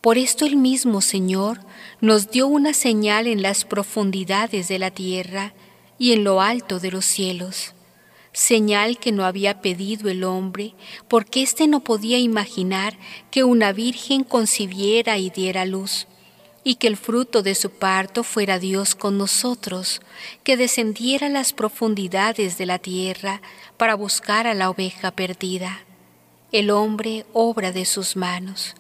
Por 0.06 0.20
esto 0.20 0.46
el 0.46 0.56
mismo 0.56 1.02
Señor 1.02 1.62
nos 2.00 2.30
dio 2.30 2.46
una 2.46 2.76
señal 2.76 3.26
en 3.26 3.42
las 3.42 3.66
profundidades 3.66 4.68
de 4.68 4.78
la 4.78 4.92
tierra 4.92 5.56
y 5.98 6.14
en 6.14 6.24
lo 6.24 6.42
alto 6.42 6.80
de 6.80 6.92
los 6.92 7.06
cielos. 7.06 7.74
señal 8.32 9.00
que 9.00 9.12
no 9.12 9.26
había 9.26 9.62
pedido 9.62 10.08
el 10.08 10.24
hombre, 10.24 10.76
porque 11.08 11.42
éste 11.42 11.68
no 11.68 11.80
podía 11.80 12.20
imaginar 12.20 13.00
que 13.32 13.44
una 13.44 13.72
virgen 13.72 14.24
concibiera 14.24 15.18
y 15.18 15.32
diera 15.32 15.66
luz, 15.66 16.06
y 16.64 16.76
que 16.76 16.86
el 16.86 16.98
fruto 16.98 17.42
de 17.42 17.56
su 17.56 17.72
parto 17.72 18.22
fuera 18.24 18.60
Dios 18.60 18.94
con 18.94 19.18
nosotros, 19.18 20.02
que 20.44 20.56
descendiera 20.56 21.26
a 21.26 21.32
las 21.32 21.52
profundidades 21.52 22.60
de 22.60 22.68
la 22.68 22.78
tierra 22.78 23.42
para 23.76 23.96
buscar 23.96 24.46
a 24.46 24.54
la 24.54 24.70
oveja 24.70 25.10
perdida, 25.10 25.80
el 26.52 26.70
hombre 26.70 27.26
obra 27.34 27.72
de 27.72 27.86
sus 27.86 28.16
manos, 28.16 28.76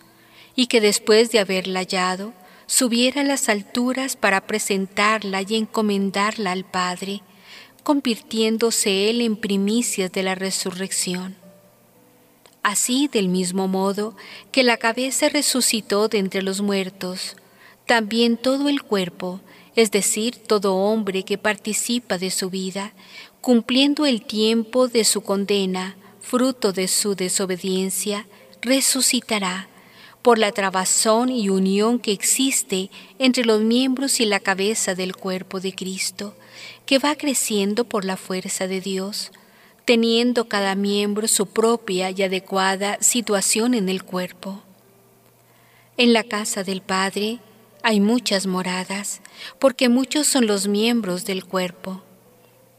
y 0.56 0.68
que 0.68 0.82
después 0.82 1.32
de 1.32 1.40
haberla 1.40 1.80
hallado, 1.80 2.34
subiera 2.68 3.22
a 3.22 3.24
las 3.26 3.50
alturas 3.50 4.16
para 4.16 4.48
presentarla 4.48 5.44
y 5.48 5.56
encomendarla 5.56 6.52
al 6.52 6.64
Padre, 6.64 7.22
convirtiéndose 7.84 9.10
Él 9.10 9.22
en 9.22 9.36
primicias 9.36 10.12
de 10.12 10.24
la 10.24 10.36
resurrección. 10.36 11.36
Así, 12.64 13.08
del 13.08 13.28
mismo 13.28 13.68
modo 13.68 14.16
que 14.52 14.64
la 14.64 14.78
cabeza 14.78 15.30
resucitó 15.30 16.08
de 16.08 16.18
entre 16.18 16.42
los 16.42 16.62
muertos, 16.62 17.36
también 17.86 18.38
todo 18.38 18.70
el 18.70 18.82
cuerpo, 18.82 19.42
es 19.76 19.92
decir, 19.92 20.38
todo 20.38 20.76
hombre 20.76 21.24
que 21.24 21.38
participa 21.38 22.18
de 22.18 22.32
su 22.32 22.50
vida, 22.50 22.94
cumpliendo 23.42 24.08
el 24.08 24.26
tiempo 24.26 24.88
de 24.88 25.04
su 25.04 25.22
condena, 25.22 25.96
fruto 26.22 26.74
de 26.74 26.88
su 26.88 27.14
desobediencia, 27.14 28.26
resucitará 28.62 29.70
por 30.26 30.40
la 30.40 30.52
trabazón 30.52 31.30
y 31.30 31.50
unión 31.50 32.00
que 32.00 32.12
existe 32.12 32.90
entre 33.20 33.46
los 33.46 33.62
miembros 33.62 34.20
y 34.20 34.26
la 34.26 34.40
cabeza 34.40 34.96
del 34.96 35.16
cuerpo 35.16 35.60
de 35.60 35.76
Cristo, 35.76 36.34
que 36.88 36.98
va 36.98 37.14
creciendo 37.14 37.84
por 37.84 38.06
la 38.06 38.18
fuerza 38.18 38.66
de 38.66 38.82
Dios, 38.82 39.32
teniendo 39.86 40.50
cada 40.50 40.74
miembro 40.74 41.28
su 41.28 41.46
propia 41.46 42.10
y 42.10 42.24
adecuada 42.24 42.98
situación 43.02 43.76
en 43.76 43.88
el 43.88 44.02
cuerpo. 44.02 44.64
En 45.96 46.12
la 46.12 46.24
casa 46.24 46.64
del 46.64 46.82
Padre 46.82 47.38
hay 47.84 48.00
muchas 48.00 48.48
moradas, 48.48 49.22
porque 49.60 49.90
muchos 49.90 50.26
son 50.26 50.48
los 50.48 50.68
miembros 50.68 51.26
del 51.26 51.46
cuerpo. 51.46 52.02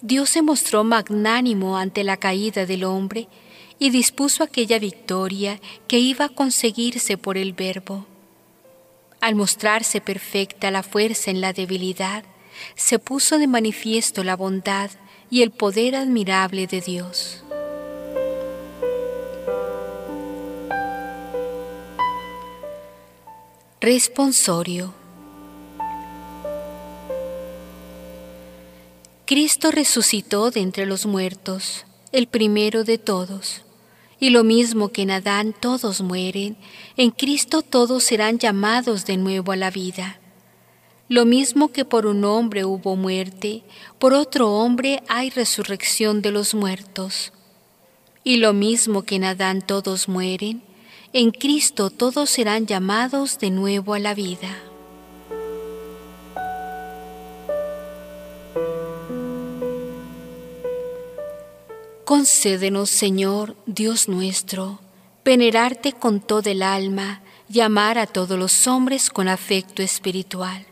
Dios 0.01 0.31
se 0.31 0.43
mostró 0.43 0.83
magnánimo 0.83 1.79
ante 1.79 2.03
la 2.03 2.17
caída 2.17 2.67
del 2.67 2.83
hombre, 2.83 3.29
y 3.79 3.91
dispuso 3.91 4.43
aquella 4.43 4.79
victoria 4.79 5.61
que 5.87 5.99
iba 5.99 6.27
a 6.27 6.29
conseguirse 6.31 7.19
por 7.19 7.37
el 7.37 7.53
Verbo. 7.53 8.07
Al 9.21 9.35
mostrarse 9.35 10.01
perfecta 10.01 10.71
la 10.71 10.83
fuerza 10.83 11.31
en 11.31 11.41
la 11.41 11.53
debilidad, 11.53 12.25
se 12.75 12.99
puso 12.99 13.39
de 13.39 13.47
manifiesto 13.47 14.25
la 14.25 14.37
bondad 14.37 14.91
y 15.31 15.43
el 15.43 15.51
poder 15.51 15.97
admirable 15.97 16.67
de 16.67 16.81
Dios. 16.81 17.43
Responsorio 23.81 24.95
Cristo 29.27 29.71
resucitó 29.71 30.51
de 30.51 30.61
entre 30.61 30.87
los 30.87 31.05
muertos, 31.05 31.85
el 32.13 32.27
primero 32.27 32.85
de 32.85 32.97
todos 32.97 33.66
y 34.19 34.31
lo 34.31 34.45
mismo 34.45 34.89
que 34.89 35.03
en 35.03 35.11
Adán 35.11 35.55
todos 35.59 36.01
mueren, 36.01 36.57
en 36.97 37.11
Cristo 37.11 37.63
todos 37.63 38.05
serán 38.05 38.39
llamados 38.39 39.05
de 39.05 39.17
nuevo 39.17 39.53
a 39.53 39.57
la 39.57 39.71
vida. 39.71 40.19
Lo 41.09 41.25
mismo 41.25 41.69
que 41.69 41.85
por 41.85 42.07
un 42.07 42.25
hombre 42.25 42.65
hubo 42.65 42.97
muerte, 42.97 43.63
por 43.99 44.13
otro 44.13 44.53
hombre 44.53 45.03
hay 45.09 45.31
resurrección 45.31 46.21
de 46.23 46.33
los 46.33 46.55
muertos. 46.55 47.33
Y 48.25 48.39
lo 48.39 48.53
mismo 48.53 49.03
que 49.03 49.17
en 49.17 49.25
Adán 49.25 49.63
todos 49.63 50.09
mueren, 50.09 50.63
en 51.13 51.31
Cristo 51.31 51.91
todos 51.91 52.31
serán 52.31 52.67
llamados 52.67 53.39
de 53.39 53.51
nuevo 53.51 53.95
a 53.95 54.01
la 54.01 54.15
vida. 54.15 54.66
Concédenos, 62.07 62.89
Señor, 62.89 63.57
Dios 63.67 64.09
nuestro, 64.09 64.79
venerarte 65.25 65.93
con 65.93 66.21
todo 66.21 66.49
el 66.49 66.63
alma 66.63 67.21
y 67.53 67.59
amar 67.59 67.99
a 67.99 68.07
todos 68.07 68.39
los 68.39 68.69
hombres 68.69 69.11
con 69.11 69.27
afecto 69.27 69.83
espiritual. 69.83 70.65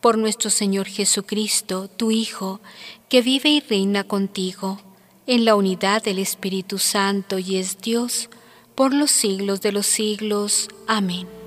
Por 0.00 0.18
nuestro 0.18 0.50
Señor 0.50 0.88
Jesucristo, 0.88 1.86
tu 1.86 2.10
Hijo, 2.10 2.60
que 3.08 3.22
vive 3.22 3.50
y 3.50 3.60
reina 3.60 4.02
contigo, 4.02 4.80
en 5.28 5.44
la 5.44 5.54
unidad 5.54 6.02
del 6.02 6.18
Espíritu 6.18 6.78
Santo 6.78 7.38
y 7.38 7.58
es 7.58 7.78
Dios, 7.78 8.28
por 8.74 8.92
los 8.92 9.12
siglos 9.12 9.60
de 9.60 9.70
los 9.70 9.86
siglos. 9.86 10.68
Amén. 10.88 11.37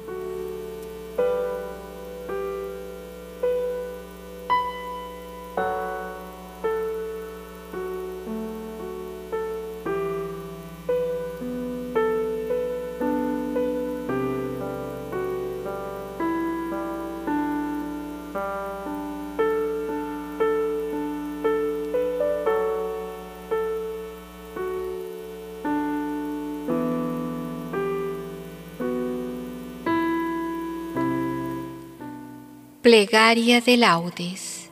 Plegaria 32.91 33.61
de 33.61 33.77
laudes. 33.77 34.69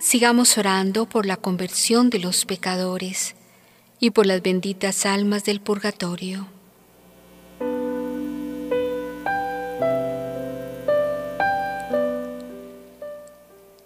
Sigamos 0.00 0.58
orando 0.58 1.06
por 1.06 1.24
la 1.24 1.36
conversión 1.36 2.10
de 2.10 2.18
los 2.18 2.46
pecadores 2.46 3.36
y 4.00 4.10
por 4.10 4.26
las 4.26 4.42
benditas 4.42 5.06
almas 5.06 5.44
del 5.44 5.60
purgatorio. 5.60 6.48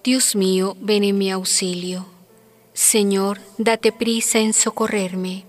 Dios 0.02 0.34
mío, 0.34 0.78
ven 0.80 1.04
en 1.04 1.18
mi 1.18 1.30
auxilio 1.30 2.17
Señor, 2.90 3.38
date 3.58 3.92
prisa 3.92 4.38
en 4.38 4.54
socorrerme. 4.54 5.44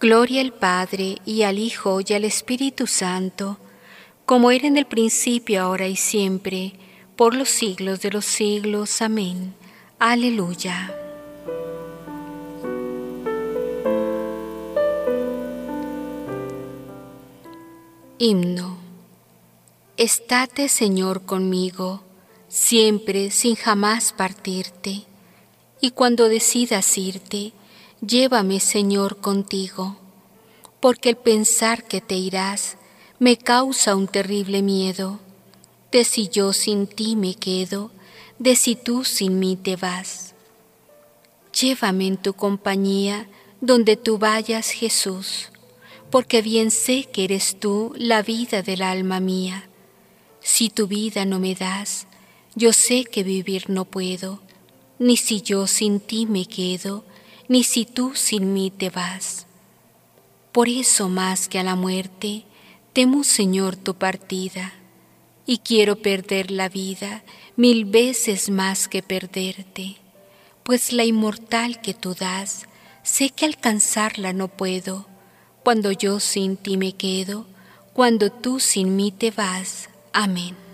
Gloria 0.00 0.40
al 0.40 0.54
Padre 0.54 1.18
y 1.26 1.42
al 1.42 1.58
Hijo 1.58 2.00
y 2.00 2.14
al 2.14 2.24
Espíritu 2.24 2.86
Santo, 2.86 3.58
como 4.24 4.50
era 4.50 4.66
en 4.66 4.78
el 4.78 4.86
principio, 4.86 5.60
ahora 5.60 5.86
y 5.86 5.96
siempre, 5.96 6.72
por 7.14 7.34
los 7.34 7.50
siglos 7.50 8.00
de 8.00 8.10
los 8.10 8.24
siglos. 8.24 9.02
Amén. 9.02 9.52
Aleluya. 9.98 10.94
Himno. 18.16 18.78
Estate, 19.98 20.70
Señor, 20.70 21.26
conmigo, 21.26 22.02
siempre 22.48 23.30
sin 23.30 23.56
jamás 23.56 24.14
partirte 24.14 25.04
y 25.80 25.90
cuando 25.90 26.28
decidas 26.28 26.96
irte, 26.96 27.52
llévame, 28.00 28.60
Señor, 28.60 29.18
contigo, 29.18 29.96
porque 30.80 31.10
el 31.10 31.16
pensar 31.16 31.84
que 31.84 32.00
te 32.00 32.14
irás 32.14 32.76
me 33.18 33.36
causa 33.36 33.94
un 33.94 34.08
terrible 34.08 34.62
miedo, 34.62 35.20
de 35.92 36.04
si 36.04 36.28
yo 36.28 36.52
sin 36.52 36.86
ti 36.86 37.16
me 37.16 37.34
quedo, 37.34 37.90
de 38.38 38.56
si 38.56 38.74
tú 38.74 39.04
sin 39.04 39.38
mí 39.38 39.56
te 39.56 39.76
vas. 39.76 40.34
Llévame 41.58 42.06
en 42.06 42.16
tu 42.18 42.34
compañía 42.34 43.28
donde 43.60 43.96
tú 43.96 44.18
vayas, 44.18 44.70
Jesús, 44.70 45.50
porque 46.10 46.42
bien 46.42 46.70
sé 46.70 47.04
que 47.04 47.24
eres 47.24 47.58
tú 47.58 47.94
la 47.96 48.22
vida 48.22 48.62
del 48.62 48.82
alma 48.82 49.20
mía. 49.20 49.68
Si 50.40 50.68
tu 50.68 50.86
vida 50.86 51.24
no 51.24 51.38
me 51.38 51.54
das, 51.54 52.06
yo 52.54 52.72
sé 52.72 53.04
que 53.04 53.22
vivir 53.22 53.68
no 53.68 53.84
puedo 53.84 54.45
ni 54.98 55.16
si 55.16 55.42
yo 55.42 55.66
sin 55.66 56.00
ti 56.00 56.26
me 56.26 56.46
quedo, 56.46 57.04
ni 57.48 57.64
si 57.64 57.84
tú 57.84 58.12
sin 58.14 58.52
mí 58.52 58.70
te 58.70 58.90
vas. 58.90 59.46
Por 60.52 60.68
eso 60.68 61.08
más 61.08 61.48
que 61.48 61.58
a 61.58 61.62
la 61.62 61.76
muerte, 61.76 62.44
temo 62.92 63.24
Señor 63.24 63.76
tu 63.76 63.94
partida, 63.94 64.72
y 65.44 65.58
quiero 65.58 65.96
perder 65.96 66.50
la 66.50 66.68
vida 66.68 67.22
mil 67.56 67.84
veces 67.84 68.50
más 68.50 68.88
que 68.88 69.02
perderte, 69.02 69.96
pues 70.62 70.92
la 70.92 71.04
inmortal 71.04 71.80
que 71.80 71.94
tú 71.94 72.14
das, 72.14 72.66
sé 73.02 73.30
que 73.30 73.44
alcanzarla 73.44 74.32
no 74.32 74.48
puedo, 74.48 75.06
cuando 75.62 75.92
yo 75.92 76.20
sin 76.20 76.56
ti 76.56 76.76
me 76.76 76.92
quedo, 76.92 77.46
cuando 77.92 78.30
tú 78.30 78.60
sin 78.60 78.96
mí 78.96 79.10
te 79.12 79.30
vas. 79.30 79.88
Amén. 80.12 80.65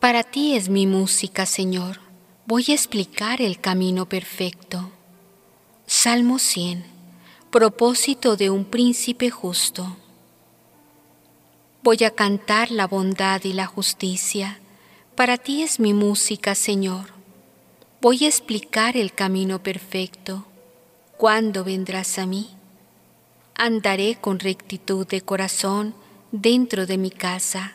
Para 0.00 0.22
ti 0.22 0.56
es 0.56 0.70
mi 0.70 0.86
música, 0.86 1.44
Señor. 1.44 2.00
Voy 2.46 2.64
a 2.70 2.72
explicar 2.72 3.42
el 3.42 3.60
camino 3.60 4.08
perfecto. 4.08 4.90
Salmo 5.86 6.38
100. 6.38 6.86
Propósito 7.50 8.38
de 8.38 8.48
un 8.48 8.64
príncipe 8.64 9.28
justo. 9.28 9.98
Voy 11.82 12.02
a 12.04 12.12
cantar 12.12 12.70
la 12.70 12.86
bondad 12.86 13.44
y 13.44 13.52
la 13.52 13.66
justicia. 13.66 14.58
Para 15.16 15.36
ti 15.36 15.62
es 15.62 15.78
mi 15.78 15.92
música, 15.92 16.54
Señor. 16.54 17.12
Voy 18.00 18.24
a 18.24 18.28
explicar 18.28 18.96
el 18.96 19.12
camino 19.12 19.62
perfecto. 19.62 20.46
¿Cuándo 21.18 21.62
vendrás 21.62 22.18
a 22.18 22.24
mí? 22.24 22.48
Andaré 23.54 24.16
con 24.18 24.38
rectitud 24.38 25.06
de 25.06 25.20
corazón 25.20 25.94
dentro 26.32 26.86
de 26.86 26.96
mi 26.96 27.10
casa. 27.10 27.74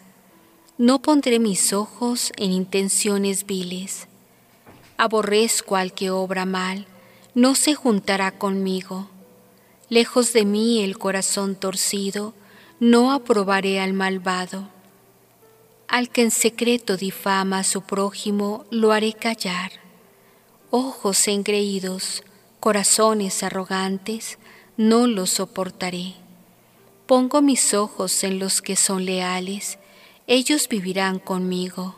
No 0.77 1.01
pondré 1.01 1.39
mis 1.39 1.73
ojos 1.73 2.31
en 2.37 2.51
intenciones 2.51 3.45
viles. 3.45 4.07
Aborrezco 4.97 5.75
al 5.75 5.93
que 5.93 6.09
obra 6.09 6.45
mal, 6.45 6.87
no 7.33 7.55
se 7.55 7.75
juntará 7.75 8.31
conmigo. 8.31 9.09
Lejos 9.89 10.33
de 10.33 10.45
mí 10.45 10.83
el 10.83 10.97
corazón 10.97 11.55
torcido, 11.55 12.33
no 12.79 13.11
aprobaré 13.11 13.79
al 13.79 13.93
malvado. 13.93 14.69
Al 15.87 16.09
que 16.09 16.23
en 16.23 16.31
secreto 16.31 16.97
difama 16.97 17.59
a 17.59 17.63
su 17.63 17.81
prójimo, 17.81 18.65
lo 18.71 18.91
haré 18.91 19.13
callar 19.13 19.85
ojos 20.77 21.29
engreídos, 21.29 22.21
corazones 22.59 23.43
arrogantes, 23.43 24.37
no 24.75 25.07
los 25.07 25.29
soportaré. 25.29 26.15
Pongo 27.05 27.41
mis 27.41 27.73
ojos 27.73 28.25
en 28.25 28.39
los 28.39 28.61
que 28.61 28.75
son 28.75 29.05
leales, 29.05 29.77
ellos 30.27 30.67
vivirán 30.67 31.19
conmigo. 31.19 31.95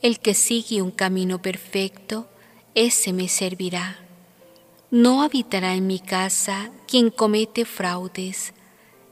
El 0.00 0.20
que 0.20 0.34
sigue 0.34 0.80
un 0.80 0.92
camino 0.92 1.42
perfecto, 1.42 2.28
ese 2.74 3.12
me 3.12 3.28
servirá. 3.28 3.98
No 4.90 5.22
habitará 5.22 5.74
en 5.74 5.86
mi 5.86 5.98
casa 5.98 6.70
quien 6.86 7.10
comete 7.10 7.64
fraudes. 7.64 8.54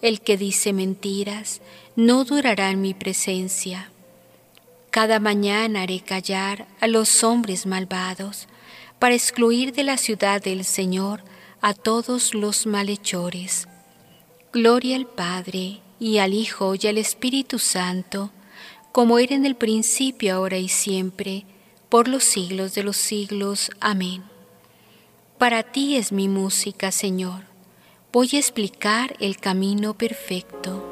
El 0.00 0.20
que 0.20 0.36
dice 0.36 0.72
mentiras, 0.72 1.60
no 1.96 2.24
durará 2.24 2.70
en 2.70 2.80
mi 2.80 2.94
presencia. 2.94 3.90
Cada 4.90 5.18
mañana 5.18 5.82
haré 5.82 6.00
callar 6.00 6.68
a 6.80 6.86
los 6.86 7.24
hombres 7.24 7.66
malvados 7.66 8.46
para 8.98 9.14
excluir 9.14 9.72
de 9.74 9.82
la 9.82 9.96
ciudad 9.96 10.40
del 10.40 10.64
Señor 10.64 11.22
a 11.60 11.74
todos 11.74 12.32
los 12.32 12.66
malhechores. 12.66 13.66
Gloria 14.52 14.96
al 14.96 15.06
Padre, 15.06 15.80
y 15.98 16.18
al 16.18 16.34
Hijo, 16.34 16.74
y 16.74 16.86
al 16.86 16.98
Espíritu 16.98 17.58
Santo, 17.58 18.30
como 18.96 19.18
era 19.18 19.34
en 19.34 19.44
el 19.44 19.56
principio, 19.56 20.34
ahora 20.34 20.56
y 20.56 20.70
siempre, 20.70 21.44
por 21.90 22.08
los 22.08 22.24
siglos 22.24 22.72
de 22.74 22.82
los 22.82 22.96
siglos. 22.96 23.70
Amén. 23.78 24.24
Para 25.36 25.64
ti 25.64 25.96
es 25.96 26.12
mi 26.12 26.28
música, 26.28 26.90
Señor. 26.90 27.42
Voy 28.10 28.30
a 28.32 28.38
explicar 28.38 29.14
el 29.20 29.36
camino 29.36 29.92
perfecto. 29.92 30.82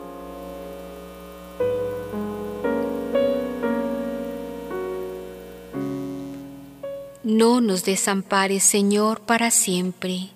No 7.22 7.62
nos 7.62 7.86
desampares, 7.86 8.64
Señor, 8.64 9.22
para 9.22 9.50
siempre. 9.50 10.28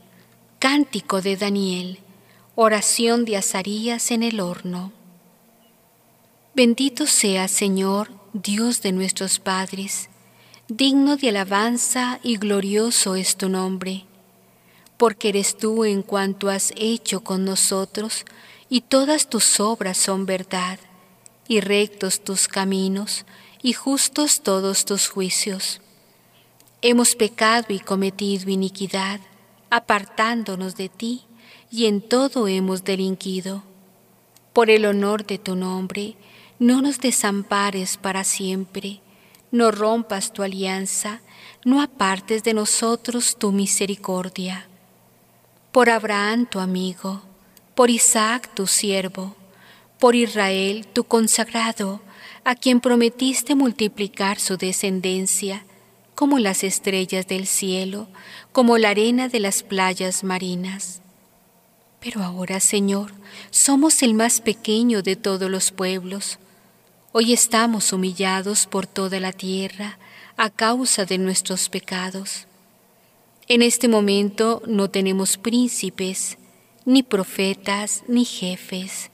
Cántico 0.59 1.21
de 1.21 1.37
Daniel. 1.37 1.99
Oración 2.55 3.27
de 3.27 3.37
Azarías 3.37 4.11
en 4.11 4.23
el 4.23 4.41
horno. 4.41 4.98
Bendito 6.59 7.07
sea, 7.07 7.47
Señor, 7.47 8.11
Dios 8.33 8.83
de 8.83 8.91
nuestros 8.91 9.39
padres. 9.39 10.11
Digno 10.67 11.17
de 11.17 11.29
alabanza 11.29 12.19
y 12.25 12.37
glorioso 12.37 13.15
es 13.15 13.37
tu 13.37 13.49
nombre. 13.49 14.07
Porque 14.97 15.29
eres 15.29 15.57
tú 15.57 15.85
en 15.85 16.03
cuanto 16.03 16.51
has 16.51 16.73
hecho 16.75 17.21
con 17.21 17.45
nosotros, 17.45 18.25
y 18.69 18.81
todas 18.81 19.29
tus 19.29 19.61
obras 19.61 19.99
son 19.99 20.27
verdad, 20.27 20.81
y 21.47 21.61
rectos 21.61 22.25
tus 22.25 22.49
caminos, 22.49 23.25
y 23.63 23.73
justos 23.73 24.41
todos 24.41 24.85
tus 24.85 25.07
juicios 25.07 25.81
Hemos 26.83 27.15
pecado 27.15 27.67
y 27.69 27.79
cometido 27.79 28.51
iniquidad, 28.51 29.21
apartándonos 29.71 30.75
de 30.75 30.89
ti, 30.89 31.23
y 31.71 31.87
en 31.87 32.01
todo 32.01 32.49
hemos 32.49 32.83
delinquido. 32.83 33.63
Por 34.53 34.71
el 34.71 34.87
honor 34.87 35.25
de 35.25 35.39
tu 35.39 35.55
nombre, 35.55 36.17
no 36.59 36.83
nos 36.83 36.99
desampares 36.99 37.97
para 37.97 38.25
siempre, 38.25 39.01
no 39.51 39.71
rompas 39.71 40.33
tu 40.33 40.43
alianza, 40.43 41.21
no 41.65 41.81
apartes 41.81 42.43
de 42.43 42.55
nosotros 42.55 43.37
tu 43.39 43.53
misericordia. 43.53 44.67
Por 45.73 45.91
Abraham 45.91 46.47
tu 46.47 46.59
amigo, 46.61 47.23
por 47.75 47.91
Isaac 47.91 48.53
tu 48.55 48.67
siervo, 48.67 49.37
por 49.99 50.15
Israel 50.15 50.87
tu 50.87 51.05
consagrado, 51.05 52.01
a 52.45 52.55
quien 52.55 52.81
prometiste 52.81 53.55
multiplicar 53.55 54.39
su 54.39 54.57
descendencia, 54.57 55.65
como 56.15 56.39
las 56.39 56.65
estrellas 56.65 57.29
del 57.29 57.47
cielo, 57.47 58.09
como 58.53 58.79
la 58.79 58.91
arena 58.91 59.29
de 59.29 59.39
las 59.39 59.63
playas 59.63 60.25
marinas. 60.25 61.01
Pero 62.01 62.23
ahora, 62.23 62.59
Señor, 62.59 63.13
somos 63.51 64.03
el 64.03 64.15
más 64.15 64.41
pequeño 64.41 65.03
de 65.03 65.15
todos 65.15 65.51
los 65.51 65.71
pueblos. 65.71 66.39
Hoy 67.13 67.33
estamos 67.33 67.93
humillados 67.93 68.67
por 68.67 68.87
toda 68.87 69.19
la 69.21 69.33
tierra 69.33 69.99
a 70.37 70.51
causa 70.51 71.05
de 71.05 71.19
nuestros 71.19 71.69
pecados. 71.69 72.47
En 73.49 73.63
este 73.63 73.89
momento 73.89 74.63
no 74.67 74.91
tenemos 74.91 75.37
príncipes, 75.37 76.39
ni 76.85 77.03
profetas, 77.03 78.03
ni 78.09 78.25
jefes, 78.25 79.11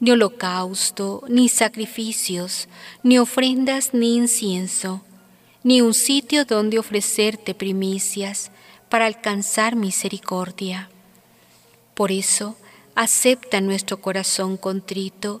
ni 0.00 0.10
holocausto, 0.10 1.22
ni 1.28 1.48
sacrificios, 1.48 2.68
ni 3.02 3.18
ofrendas, 3.18 3.94
ni 3.94 4.16
incienso 4.16 5.02
ni 5.64 5.80
un 5.80 5.94
sitio 5.94 6.44
donde 6.44 6.78
ofrecerte 6.78 7.54
primicias 7.54 8.50
para 8.90 9.06
alcanzar 9.06 9.74
misericordia. 9.74 10.90
Por 11.94 12.12
eso, 12.12 12.56
acepta 12.94 13.62
nuestro 13.62 14.00
corazón 14.00 14.58
contrito 14.58 15.40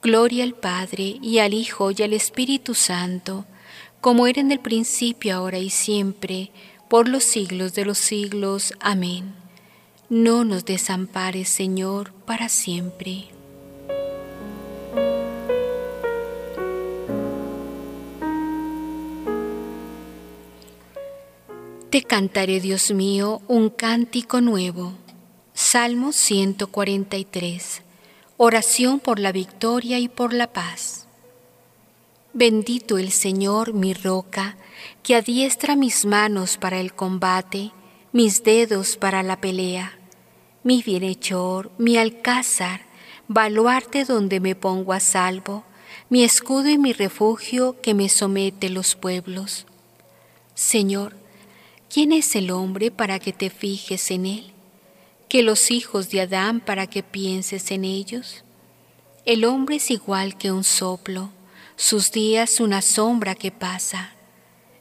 Gloria 0.00 0.44
al 0.44 0.54
Padre 0.54 1.18
y 1.20 1.38
al 1.38 1.52
Hijo 1.52 1.90
y 1.90 2.02
al 2.02 2.12
Espíritu 2.12 2.74
Santo, 2.74 3.46
como 4.00 4.28
era 4.28 4.40
en 4.40 4.52
el 4.52 4.60
principio, 4.60 5.34
ahora 5.34 5.58
y 5.58 5.70
siempre, 5.70 6.52
por 6.88 7.08
los 7.08 7.24
siglos 7.24 7.74
de 7.74 7.84
los 7.84 7.98
siglos. 7.98 8.74
Amén. 8.78 9.34
No 10.08 10.44
nos 10.44 10.64
desampares, 10.64 11.48
Señor, 11.48 12.12
para 12.24 12.48
siempre. 12.48 13.26
Te 21.90 22.02
cantaré, 22.02 22.60
Dios 22.60 22.92
mío, 22.92 23.42
un 23.48 23.68
cántico 23.68 24.40
nuevo. 24.40 24.92
Salmo 25.54 26.12
143. 26.12 27.87
Oración 28.38 29.00
por 29.00 29.18
la 29.18 29.32
victoria 29.32 29.98
y 29.98 30.08
por 30.08 30.32
la 30.32 30.52
paz. 30.52 31.06
Bendito 32.32 32.96
el 32.96 33.10
Señor, 33.10 33.74
mi 33.74 33.92
roca, 33.92 34.56
que 35.02 35.16
adiestra 35.16 35.76
mis 35.76 36.06
manos 36.06 36.56
para 36.56 36.80
el 36.80 36.94
combate, 36.94 37.72
mis 38.12 38.44
dedos 38.44 38.96
para 38.96 39.22
la 39.22 39.40
pelea, 39.40 39.98
mi 40.62 40.82
bienhechor, 40.82 41.70
mi 41.78 41.98
alcázar, 41.98 42.82
baluarte 43.26 44.04
donde 44.04 44.40
me 44.40 44.54
pongo 44.54 44.92
a 44.92 45.00
salvo, 45.00 45.64
mi 46.08 46.22
escudo 46.24 46.68
y 46.68 46.78
mi 46.78 46.92
refugio 46.92 47.80
que 47.82 47.92
me 47.92 48.08
somete 48.08 48.70
los 48.70 48.94
pueblos. 48.94 49.66
Señor, 50.54 51.14
¿Quién 51.90 52.12
es 52.12 52.36
el 52.36 52.50
hombre 52.50 52.90
para 52.90 53.18
que 53.18 53.32
te 53.32 53.48
fijes 53.48 54.10
en 54.10 54.26
él? 54.26 54.52
Que 55.28 55.42
los 55.42 55.70
hijos 55.70 56.10
de 56.10 56.22
Adán 56.22 56.60
para 56.60 56.86
que 56.86 57.02
pienses 57.02 57.70
en 57.70 57.84
ellos? 57.84 58.44
El 59.24 59.44
hombre 59.44 59.76
es 59.76 59.90
igual 59.90 60.38
que 60.38 60.50
un 60.50 60.64
soplo, 60.64 61.30
sus 61.76 62.10
días 62.10 62.60
una 62.60 62.80
sombra 62.80 63.34
que 63.34 63.50
pasa. 63.50 64.14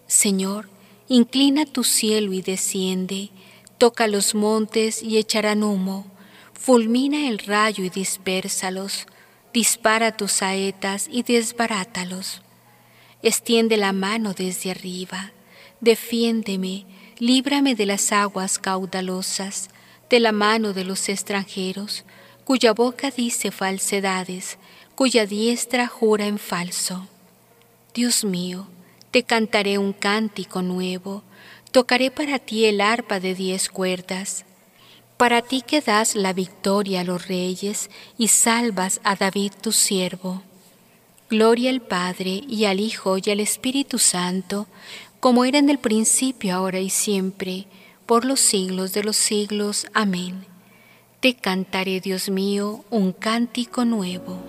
Señor, 0.07 0.69
inclina 1.09 1.65
tu 1.65 1.83
cielo 1.83 2.31
y 2.31 2.41
desciende, 2.41 3.29
toca 3.77 4.07
los 4.07 4.35
montes 4.35 5.03
y 5.03 5.17
echarán 5.17 5.63
humo, 5.63 6.07
fulmina 6.53 7.27
el 7.27 7.39
rayo 7.39 7.83
y 7.83 7.89
dispérsalos, 7.89 9.05
dispara 9.53 10.15
tus 10.15 10.31
saetas 10.31 11.07
y 11.11 11.23
desbarátalos. 11.23 12.41
Extiende 13.21 13.75
la 13.75 13.91
mano 13.91 14.33
desde 14.33 14.71
arriba, 14.71 15.31
defiéndeme, 15.81 16.85
líbrame 17.19 17.75
de 17.75 17.85
las 17.85 18.11
aguas 18.11 18.59
caudalosas, 18.59 19.69
de 20.09 20.19
la 20.19 20.31
mano 20.31 20.73
de 20.73 20.83
los 20.83 21.09
extranjeros, 21.09 22.03
cuya 22.43 22.73
boca 22.73 23.11
dice 23.11 23.51
falsedades, 23.51 24.57
cuya 24.95 25.25
diestra 25.25 25.87
jura 25.87 26.25
en 26.25 26.39
falso. 26.39 27.07
Dios 27.93 28.23
mío, 28.23 28.67
te 29.11 29.23
cantaré 29.23 29.77
un 29.77 29.93
cántico 29.93 30.61
nuevo, 30.61 31.23
tocaré 31.71 32.11
para 32.11 32.39
ti 32.39 32.65
el 32.65 32.81
arpa 32.81 33.19
de 33.19 33.35
diez 33.35 33.69
cuerdas. 33.69 34.45
Para 35.17 35.41
ti 35.41 35.63
que 35.65 35.81
das 35.81 36.15
la 36.15 36.31
victoria 36.31 37.01
a 37.01 37.03
los 37.03 37.27
reyes 37.27 37.89
y 38.17 38.27
salvas 38.27 39.01
a 39.03 39.15
David 39.15 39.51
tu 39.61 39.71
siervo. 39.71 40.43
Gloria 41.29 41.71
al 41.71 41.81
Padre 41.81 42.43
y 42.47 42.65
al 42.65 42.79
Hijo 42.79 43.17
y 43.17 43.31
al 43.31 43.39
Espíritu 43.39 43.97
Santo, 43.97 44.67
como 45.19 45.43
era 45.43 45.57
en 45.57 45.69
el 45.69 45.79
principio, 45.79 46.55
ahora 46.55 46.79
y 46.79 46.89
siempre, 46.89 47.65
por 48.07 48.23
los 48.23 48.39
siglos 48.39 48.93
de 48.93 49.03
los 49.03 49.17
siglos. 49.17 49.85
Amén. 49.93 50.45
Te 51.19 51.35
cantaré, 51.35 51.99
Dios 51.99 52.29
mío, 52.29 52.85
un 52.89 53.11
cántico 53.11 53.83
nuevo. 53.83 54.41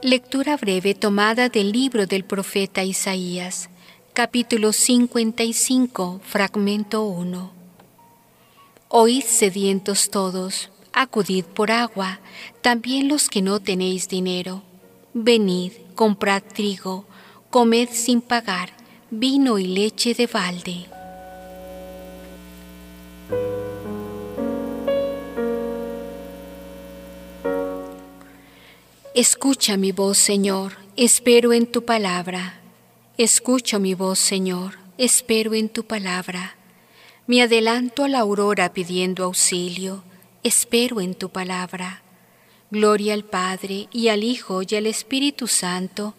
Lectura 0.00 0.56
breve 0.56 0.94
tomada 0.94 1.48
del 1.48 1.72
libro 1.72 2.06
del 2.06 2.24
profeta 2.24 2.84
Isaías, 2.84 3.70
capítulo 4.12 4.72
55, 4.72 6.20
fragmento 6.22 7.02
1. 7.04 7.52
Oíd 8.88 9.24
sedientos 9.24 10.10
todos, 10.10 10.70
acudid 10.92 11.44
por 11.46 11.72
agua, 11.72 12.20
también 12.60 13.08
los 13.08 13.28
que 13.28 13.42
no 13.42 13.58
tenéis 13.58 14.08
dinero 14.08 14.62
Venid, 15.16 15.72
comprad 15.94 16.42
trigo, 16.42 17.04
comed 17.48 17.88
sin 17.90 18.20
pagar, 18.20 18.70
vino 19.12 19.60
y 19.60 19.66
leche 19.68 20.12
de 20.12 20.26
balde. 20.26 20.86
Escucha 29.14 29.76
mi 29.76 29.92
voz, 29.92 30.18
Señor, 30.18 30.72
espero 30.96 31.52
en 31.52 31.66
tu 31.66 31.84
palabra. 31.84 32.60
Escucho 33.16 33.78
mi 33.78 33.94
voz, 33.94 34.18
Señor, 34.18 34.78
espero 34.98 35.54
en 35.54 35.68
tu 35.68 35.84
palabra. 35.84 36.56
Me 37.28 37.40
adelanto 37.40 38.02
a 38.02 38.08
la 38.08 38.18
aurora 38.18 38.72
pidiendo 38.72 39.22
auxilio, 39.22 40.02
espero 40.42 41.00
en 41.00 41.14
tu 41.14 41.28
palabra. 41.28 42.03
Gloria 42.74 43.14
al 43.14 43.22
Padre 43.22 43.86
y 43.92 44.08
al 44.08 44.24
Hijo 44.24 44.62
y 44.68 44.74
al 44.74 44.88
Espíritu 44.88 45.46
Santo. 45.46 46.12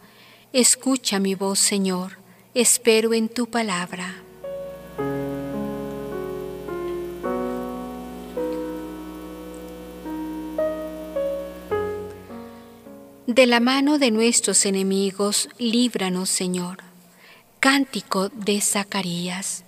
Escucha 0.54 1.20
mi 1.20 1.36
voz, 1.36 1.60
Señor, 1.60 2.14
espero 2.54 3.14
en 3.14 3.28
tu 3.28 3.48
palabra. 3.48 4.16
De 13.28 13.46
la 13.48 13.60
mano 13.60 14.00
de 14.00 14.12
nuestros 14.12 14.66
enemigos, 14.66 15.50
líbranos, 15.58 16.30
Señor. 16.30 16.78
Cántico 17.60 18.30
de 18.30 18.62
Zacarías. 18.62 19.66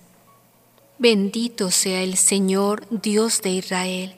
Bendito 0.99 1.69
sea 1.69 2.01
el 2.01 2.15
Señor, 2.15 2.87
Dios 2.89 3.41
de 3.41 3.49
Israel 3.49 4.17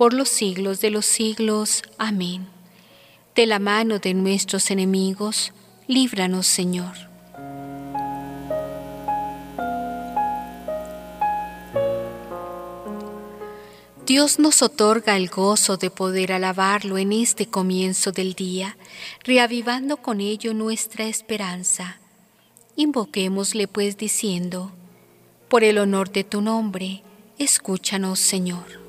por 0.00 0.14
los 0.14 0.30
siglos 0.30 0.80
de 0.80 0.88
los 0.88 1.04
siglos. 1.04 1.82
Amén. 1.98 2.46
De 3.34 3.44
la 3.44 3.58
mano 3.58 3.98
de 3.98 4.14
nuestros 4.14 4.70
enemigos, 4.70 5.52
líbranos, 5.88 6.46
Señor. 6.46 6.94
Dios 14.06 14.38
nos 14.38 14.62
otorga 14.62 15.18
el 15.18 15.28
gozo 15.28 15.76
de 15.76 15.90
poder 15.90 16.32
alabarlo 16.32 16.96
en 16.96 17.12
este 17.12 17.44
comienzo 17.44 18.10
del 18.10 18.32
día, 18.32 18.78
reavivando 19.22 19.98
con 19.98 20.22
ello 20.22 20.54
nuestra 20.54 21.04
esperanza. 21.04 22.00
Invoquémosle 22.74 23.68
pues 23.68 23.98
diciendo, 23.98 24.72
por 25.50 25.62
el 25.62 25.76
honor 25.76 26.10
de 26.10 26.24
tu 26.24 26.40
nombre, 26.40 27.02
escúchanos 27.36 28.18
Señor. 28.18 28.79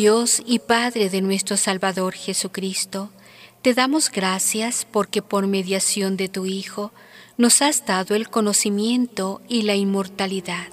Dios 0.00 0.42
y 0.46 0.60
Padre 0.60 1.10
de 1.10 1.20
nuestro 1.20 1.58
Salvador 1.58 2.14
Jesucristo, 2.14 3.10
te 3.60 3.74
damos 3.74 4.10
gracias 4.10 4.86
porque 4.90 5.20
por 5.20 5.46
mediación 5.46 6.16
de 6.16 6.30
tu 6.30 6.46
Hijo 6.46 6.90
nos 7.36 7.60
has 7.60 7.84
dado 7.84 8.14
el 8.14 8.30
conocimiento 8.30 9.42
y 9.46 9.60
la 9.60 9.74
inmortalidad. 9.74 10.68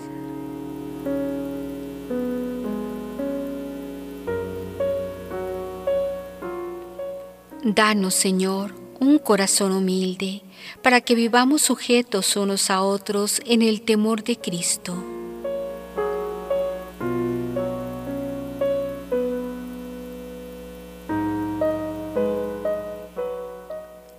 Danos, 7.66 8.14
Señor, 8.14 8.76
un 9.02 9.20
corazón 9.20 9.74
humilde, 9.74 10.42
para 10.82 11.02
que 11.02 11.16
vivamos 11.16 11.64
sujetos 11.64 12.38
unos 12.38 12.70
a 12.70 12.82
otros 12.82 13.42
en 13.46 13.62
el 13.62 13.82
temor 13.82 14.24
de 14.24 14.38
Cristo. 14.38 15.17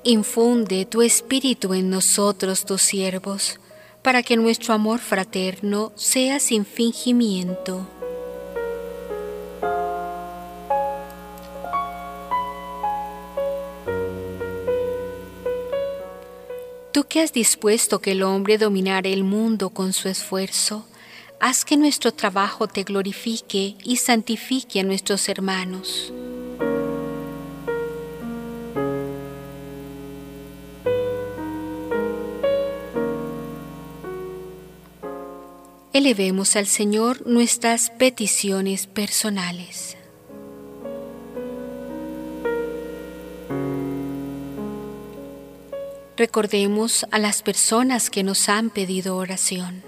Infunde 0.09 0.87
tu 0.87 1.03
espíritu 1.03 1.75
en 1.75 1.91
nosotros, 1.91 2.65
tus 2.65 2.81
siervos, 2.81 3.61
para 4.03 4.23
que 4.23 4.39
nuestro 4.39 4.73
amor 4.73 5.01
fraterno 5.01 5.93
sea 5.97 6.41
sin 6.41 6.65
fingimiento. 6.65 7.87
Tú 16.91 17.05
que 17.05 17.21
has 17.21 17.35
dispuesto 17.35 18.01
que 18.01 18.13
el 18.13 18.23
hombre 18.23 18.57
dominara 18.57 19.11
el 19.11 19.25
mundo 19.25 19.69
con 19.69 19.93
su 19.93 20.09
esfuerzo, 20.09 20.87
haz 21.39 21.67
que 21.67 21.77
nuestro 21.77 22.15
trabajo 22.15 22.67
te 22.67 22.83
glorifique 22.83 23.77
y 23.85 23.97
santifique 23.97 24.81
a 24.81 24.85
nuestros 24.85 25.29
hermanos. 25.29 26.15
Elevemos 35.99 36.55
al 36.55 36.69
Señor 36.69 37.27
nuestras 37.27 37.91
peticiones 37.91 38.87
personales. 38.87 39.97
Recordemos 46.17 47.05
a 47.11 47.19
las 47.19 47.43
personas 47.43 48.11
que 48.11 48.23
nos 48.23 48.49
han 48.49 48.71
pedido 48.71 49.17
oración. 49.17 49.83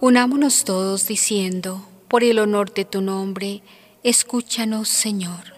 Unámonos 0.00 0.64
todos 0.64 1.06
diciendo, 1.06 1.86
por 2.08 2.24
el 2.24 2.38
honor 2.38 2.72
de 2.72 2.86
tu 2.86 3.02
nombre, 3.02 3.60
escúchanos 4.02 4.88
Señor. 4.88 5.57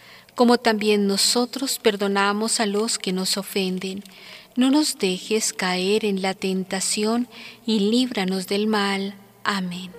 como 0.41 0.57
también 0.57 1.05
nosotros 1.05 1.77
perdonamos 1.77 2.59
a 2.59 2.65
los 2.65 2.97
que 2.97 3.13
nos 3.13 3.37
ofenden. 3.37 4.03
No 4.55 4.71
nos 4.71 4.97
dejes 4.97 5.53
caer 5.53 6.03
en 6.03 6.23
la 6.23 6.33
tentación 6.33 7.27
y 7.63 7.91
líbranos 7.91 8.47
del 8.47 8.65
mal. 8.65 9.13
Amén. 9.43 9.91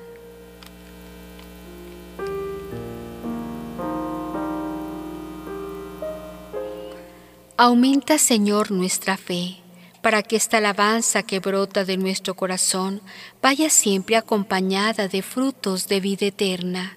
Aumenta, 7.56 8.18
Señor, 8.18 8.72
nuestra 8.72 9.16
fe, 9.16 9.58
para 10.00 10.24
que 10.24 10.34
esta 10.34 10.56
alabanza 10.56 11.22
que 11.22 11.38
brota 11.38 11.84
de 11.84 11.96
nuestro 11.98 12.34
corazón 12.34 13.00
vaya 13.40 13.70
siempre 13.70 14.16
acompañada 14.16 15.06
de 15.06 15.22
frutos 15.22 15.86
de 15.86 16.00
vida 16.00 16.26
eterna 16.26 16.96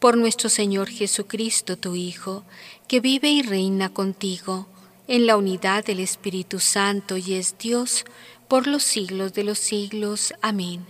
por 0.00 0.16
nuestro 0.16 0.48
Señor 0.48 0.88
Jesucristo, 0.88 1.76
tu 1.76 1.94
Hijo, 1.94 2.42
que 2.88 3.00
vive 3.00 3.30
y 3.30 3.42
reina 3.42 3.90
contigo 3.90 4.66
en 5.06 5.26
la 5.26 5.36
unidad 5.36 5.84
del 5.84 6.00
Espíritu 6.00 6.58
Santo 6.58 7.16
y 7.18 7.34
es 7.34 7.56
Dios 7.58 8.04
por 8.48 8.66
los 8.66 8.82
siglos 8.82 9.34
de 9.34 9.44
los 9.44 9.58
siglos. 9.58 10.32
Amén. 10.40 10.86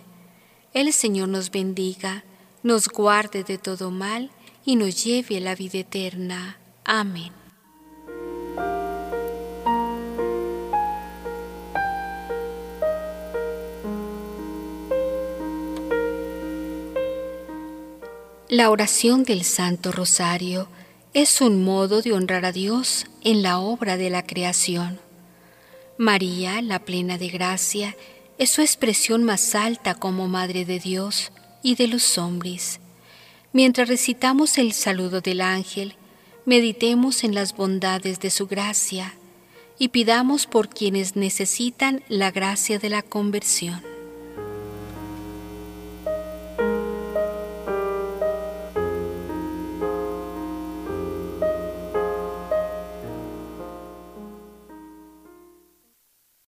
El 0.72 0.92
Señor 0.92 1.28
nos 1.28 1.50
bendiga, 1.50 2.24
nos 2.62 2.88
guarde 2.88 3.42
de 3.42 3.58
todo 3.58 3.90
mal 3.90 4.30
y 4.64 4.76
nos 4.76 5.04
lleve 5.04 5.38
a 5.38 5.40
la 5.40 5.54
vida 5.56 5.80
eterna. 5.80 6.58
Amén. 6.84 7.39
La 18.50 18.68
oración 18.70 19.22
del 19.22 19.44
Santo 19.44 19.92
Rosario 19.92 20.66
es 21.14 21.40
un 21.40 21.62
modo 21.62 22.02
de 22.02 22.12
honrar 22.12 22.44
a 22.44 22.50
Dios 22.50 23.06
en 23.22 23.44
la 23.44 23.60
obra 23.60 23.96
de 23.96 24.10
la 24.10 24.26
creación. 24.26 24.98
María, 25.98 26.60
la 26.60 26.80
plena 26.80 27.16
de 27.16 27.28
gracia, 27.28 27.96
es 28.38 28.50
su 28.50 28.60
expresión 28.60 29.22
más 29.22 29.54
alta 29.54 29.94
como 29.94 30.26
Madre 30.26 30.64
de 30.64 30.80
Dios 30.80 31.30
y 31.62 31.76
de 31.76 31.86
los 31.86 32.18
hombres. 32.18 32.80
Mientras 33.52 33.88
recitamos 33.88 34.58
el 34.58 34.72
saludo 34.72 35.20
del 35.20 35.42
ángel, 35.42 35.94
meditemos 36.44 37.22
en 37.22 37.36
las 37.36 37.54
bondades 37.54 38.18
de 38.18 38.30
su 38.30 38.48
gracia 38.48 39.14
y 39.78 39.90
pidamos 39.90 40.46
por 40.46 40.68
quienes 40.68 41.14
necesitan 41.14 42.02
la 42.08 42.32
gracia 42.32 42.80
de 42.80 42.90
la 42.90 43.02
conversión. 43.02 43.80